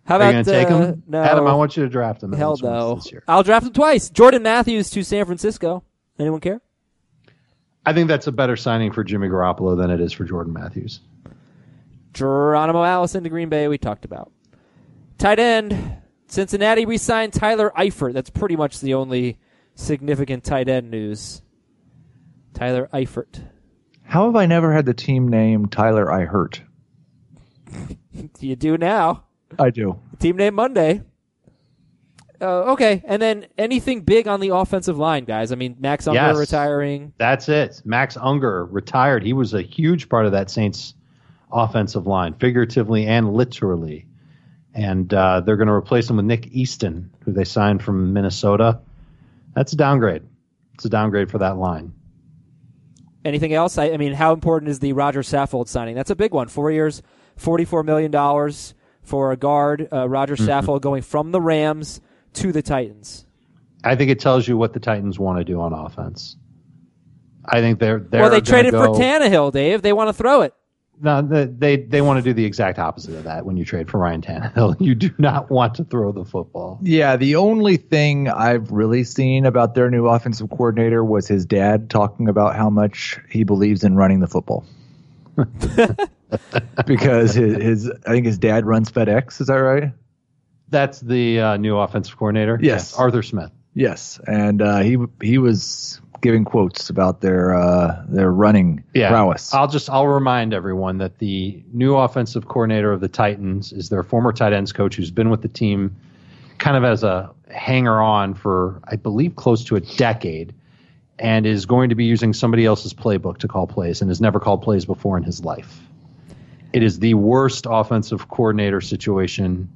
[0.05, 1.03] How you about going to take uh, him?
[1.07, 2.31] No, Adam, I want you to draft him.
[2.33, 2.95] hell no.
[2.95, 3.23] This year.
[3.27, 4.09] I'll draft him twice.
[4.09, 5.83] Jordan Matthews to San Francisco.
[6.17, 6.61] Anyone care?
[7.89, 10.99] I think that's a better signing for Jimmy Garoppolo than it is for Jordan Matthews.
[12.13, 13.67] Geronimo Allison to Green Bay.
[13.67, 14.31] We talked about
[15.17, 15.97] tight end.
[16.27, 18.13] Cincinnati re-signed Tyler Eifert.
[18.13, 19.39] That's pretty much the only
[19.73, 21.41] significant tight end news.
[22.53, 23.41] Tyler Eifert.
[24.03, 26.61] How have I never had the team name Tyler I hurt?
[28.39, 29.23] You do now.
[29.57, 29.99] I do.
[30.19, 31.01] Team name Monday.
[32.41, 35.51] Uh, okay, and then anything big on the offensive line, guys?
[35.51, 36.37] I mean, Max Unger Yes.
[36.37, 37.13] retiring.
[37.17, 37.81] That's it.
[37.83, 39.23] Max Unger retired.
[39.23, 40.93] He was a huge part of that Saints
[41.51, 44.05] offensive line, figuratively and literally.
[44.73, 48.79] And uh, they're going to replace him with Nick Easton, who they signed from Minnesota.
[49.53, 50.21] That's a downgrade.
[50.75, 51.91] It's a downgrade for that line.
[53.25, 53.77] Anything else?
[53.77, 55.95] I, I mean, how important is the Roger Saffold signing?
[55.95, 56.47] That's a big one.
[56.47, 57.01] Four years,
[57.37, 58.11] $44 million
[59.01, 61.99] for a guard, uh, Roger Saffold going from the Rams
[62.33, 63.25] to the Titans.
[63.83, 66.35] I think it tells you what the Titans want to do on offense.
[67.45, 69.81] I think they're, they're well, they traded go, for Tannehill, Dave.
[69.81, 70.53] They want to throw it.
[71.01, 73.89] No, they, they they want to do the exact opposite of that when you trade
[73.89, 74.75] for Ryan Tannehill.
[74.81, 76.77] You do not want to throw the football.
[76.81, 81.89] Yeah, the only thing I've really seen about their new offensive coordinator was his dad
[81.89, 84.65] talking about how much he believes in running the football.
[86.85, 89.39] because his, his, I think his dad runs FedEx.
[89.41, 89.93] Is that right?
[90.69, 92.59] That's the uh, new offensive coordinator.
[92.61, 92.93] Yes.
[92.95, 93.51] Arthur Smith.
[93.73, 99.53] Yes, and uh, he he was giving quotes about their uh, their running prowess.
[99.53, 104.03] I'll just I'll remind everyone that the new offensive coordinator of the Titans is their
[104.03, 105.95] former tight ends coach who's been with the team
[106.57, 110.53] kind of as a hanger on for I believe close to a decade
[111.17, 114.39] and is going to be using somebody else's playbook to call plays and has never
[114.39, 115.81] called plays before in his life.
[116.71, 119.69] It is the worst offensive coordinator situation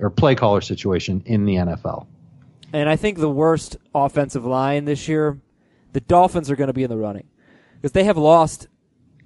[0.00, 2.06] or play caller situation in the NFL.
[2.72, 5.38] And I think the worst offensive line this year,
[5.92, 7.26] the Dolphins are going to be in the running
[7.76, 8.68] because they have lost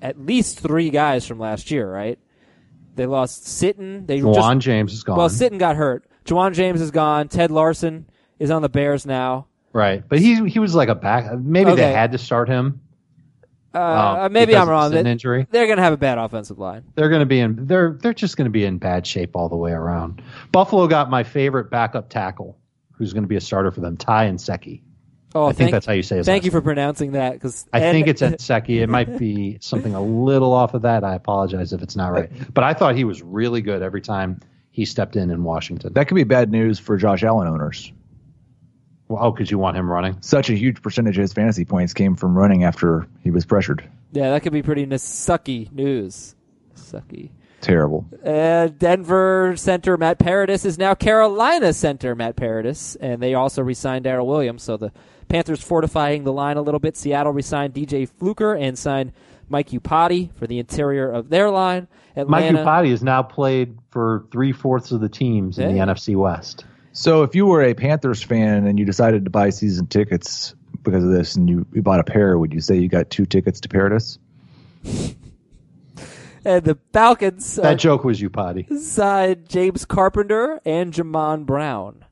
[0.01, 2.19] at least three guys from last year, right?
[2.95, 4.07] They lost Sitton.
[4.07, 5.17] They Juwan just, James is gone.
[5.17, 6.05] well, Sitton got hurt.
[6.25, 7.29] Ja'Wuan James is gone.
[7.29, 8.07] Ted Larsen
[8.39, 9.47] is on the Bears now.
[9.73, 10.05] right.
[10.09, 11.81] But he he was like a back maybe Okay.
[11.83, 12.81] they had to start him.
[13.75, 14.95] Uh, um, maybe I'm wrong.
[14.95, 15.47] an They- injury.
[15.51, 16.85] They're going to have a bad offensive line.
[16.95, 17.67] They're going to be in.
[17.67, 20.23] They're they're just going to be in bad shape all the way around.
[20.53, 22.59] Buffalo got my favorite backup tackle,
[22.93, 24.83] who's going to be a starter for them, Ty Nsekhe.
[25.35, 26.65] Oh, I think that's how you say his Thank you for name.
[26.65, 28.81] pronouncing that because I think it's Seki.
[28.83, 31.05] It might be something a little off of that.
[31.05, 32.31] I apologize if it's not right.
[32.53, 34.41] But I thought he was really good every time
[34.73, 35.95] he stepped in in Washington.
[35.95, 37.91] that could be bad news for Josh Allen owners.
[39.13, 40.17] Well, oh, because you want him running.
[40.23, 43.89] Such a huge percentage of his fantasy points came from running after he was pressured.
[44.13, 46.35] yeah, that could be pretty n- sucky news.
[46.77, 47.31] Sucky.
[47.61, 48.07] Terrible.
[48.27, 54.05] Uh, Denver center Matt Paradis is now Carolina center Matt Paradis, and they also re-signed
[54.05, 54.63] Daryl Williams.
[54.65, 54.93] So the
[55.29, 56.97] Panthers fortifying the line a little bit.
[56.97, 59.13] Seattle re-signed DJ Fluker and signed
[59.49, 61.87] Mike Iupati for the interior of their line.
[62.17, 65.87] Mike Atlanta, Iupati has now played for three fourths of the teams in Yeah.
[65.87, 66.65] the NFC West.
[66.93, 71.03] So if you were a Panthers fan and you decided to buy season tickets because
[71.05, 73.61] of this and you, you bought a pair, would you say you got two tickets
[73.61, 74.19] to Paradise?
[76.45, 78.79] and the Falcons uh, That joke was Iupati.
[78.79, 82.05] signed James Carpenter and Jamon Brown,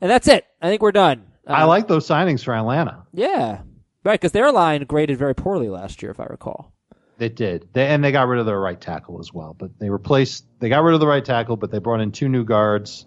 [0.00, 0.46] and that's it.
[0.60, 1.24] I think we're done.
[1.46, 3.04] I Uh, like those signings for Atlanta.
[3.12, 3.62] yeah,
[4.04, 6.72] right because their line graded very poorly last year, if I recall.
[7.18, 9.54] They did, they, and they got rid of their right tackle as well.
[9.56, 12.28] But they replaced, they got rid of the right tackle, but they brought in two
[12.28, 13.06] new guards,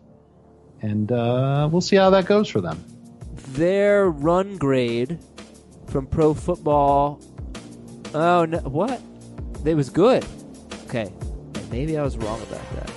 [0.82, 2.84] and uh, we'll see how that goes for them.
[3.54, 5.20] their run grade
[5.88, 7.22] from Pro Football.
[8.14, 8.60] Oh no!
[8.60, 9.02] What?
[9.66, 10.26] It was good.
[10.86, 11.12] Okay,
[11.72, 12.92] maybe I was wrong about that.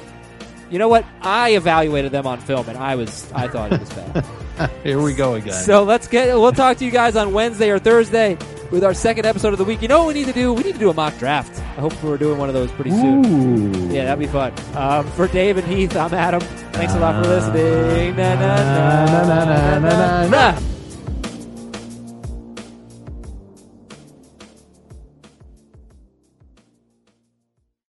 [0.71, 1.05] You know what?
[1.23, 4.71] I evaluated them on film, and I was I thought it was bad.
[4.85, 5.55] Here we go again.
[5.55, 6.35] so let's get.
[6.37, 8.37] We'll talk to you guys on Wednesday or Thursday
[8.71, 9.83] with our second episode of the week.
[9.83, 10.53] You know what we need to do?
[10.53, 11.59] We need to do a mock draft.
[11.77, 13.25] I hope we're doing one of those pretty soon.
[13.27, 13.95] Ooh.
[13.95, 14.53] Yeah, that'd be fun.
[14.75, 16.41] Um, for Dave and Heath, I'm Adam.
[16.73, 18.17] Thanks a lot for listening.
[18.17, 20.53] Na, na, na, Na, na, na, na, na, na.
[20.53, 20.78] na.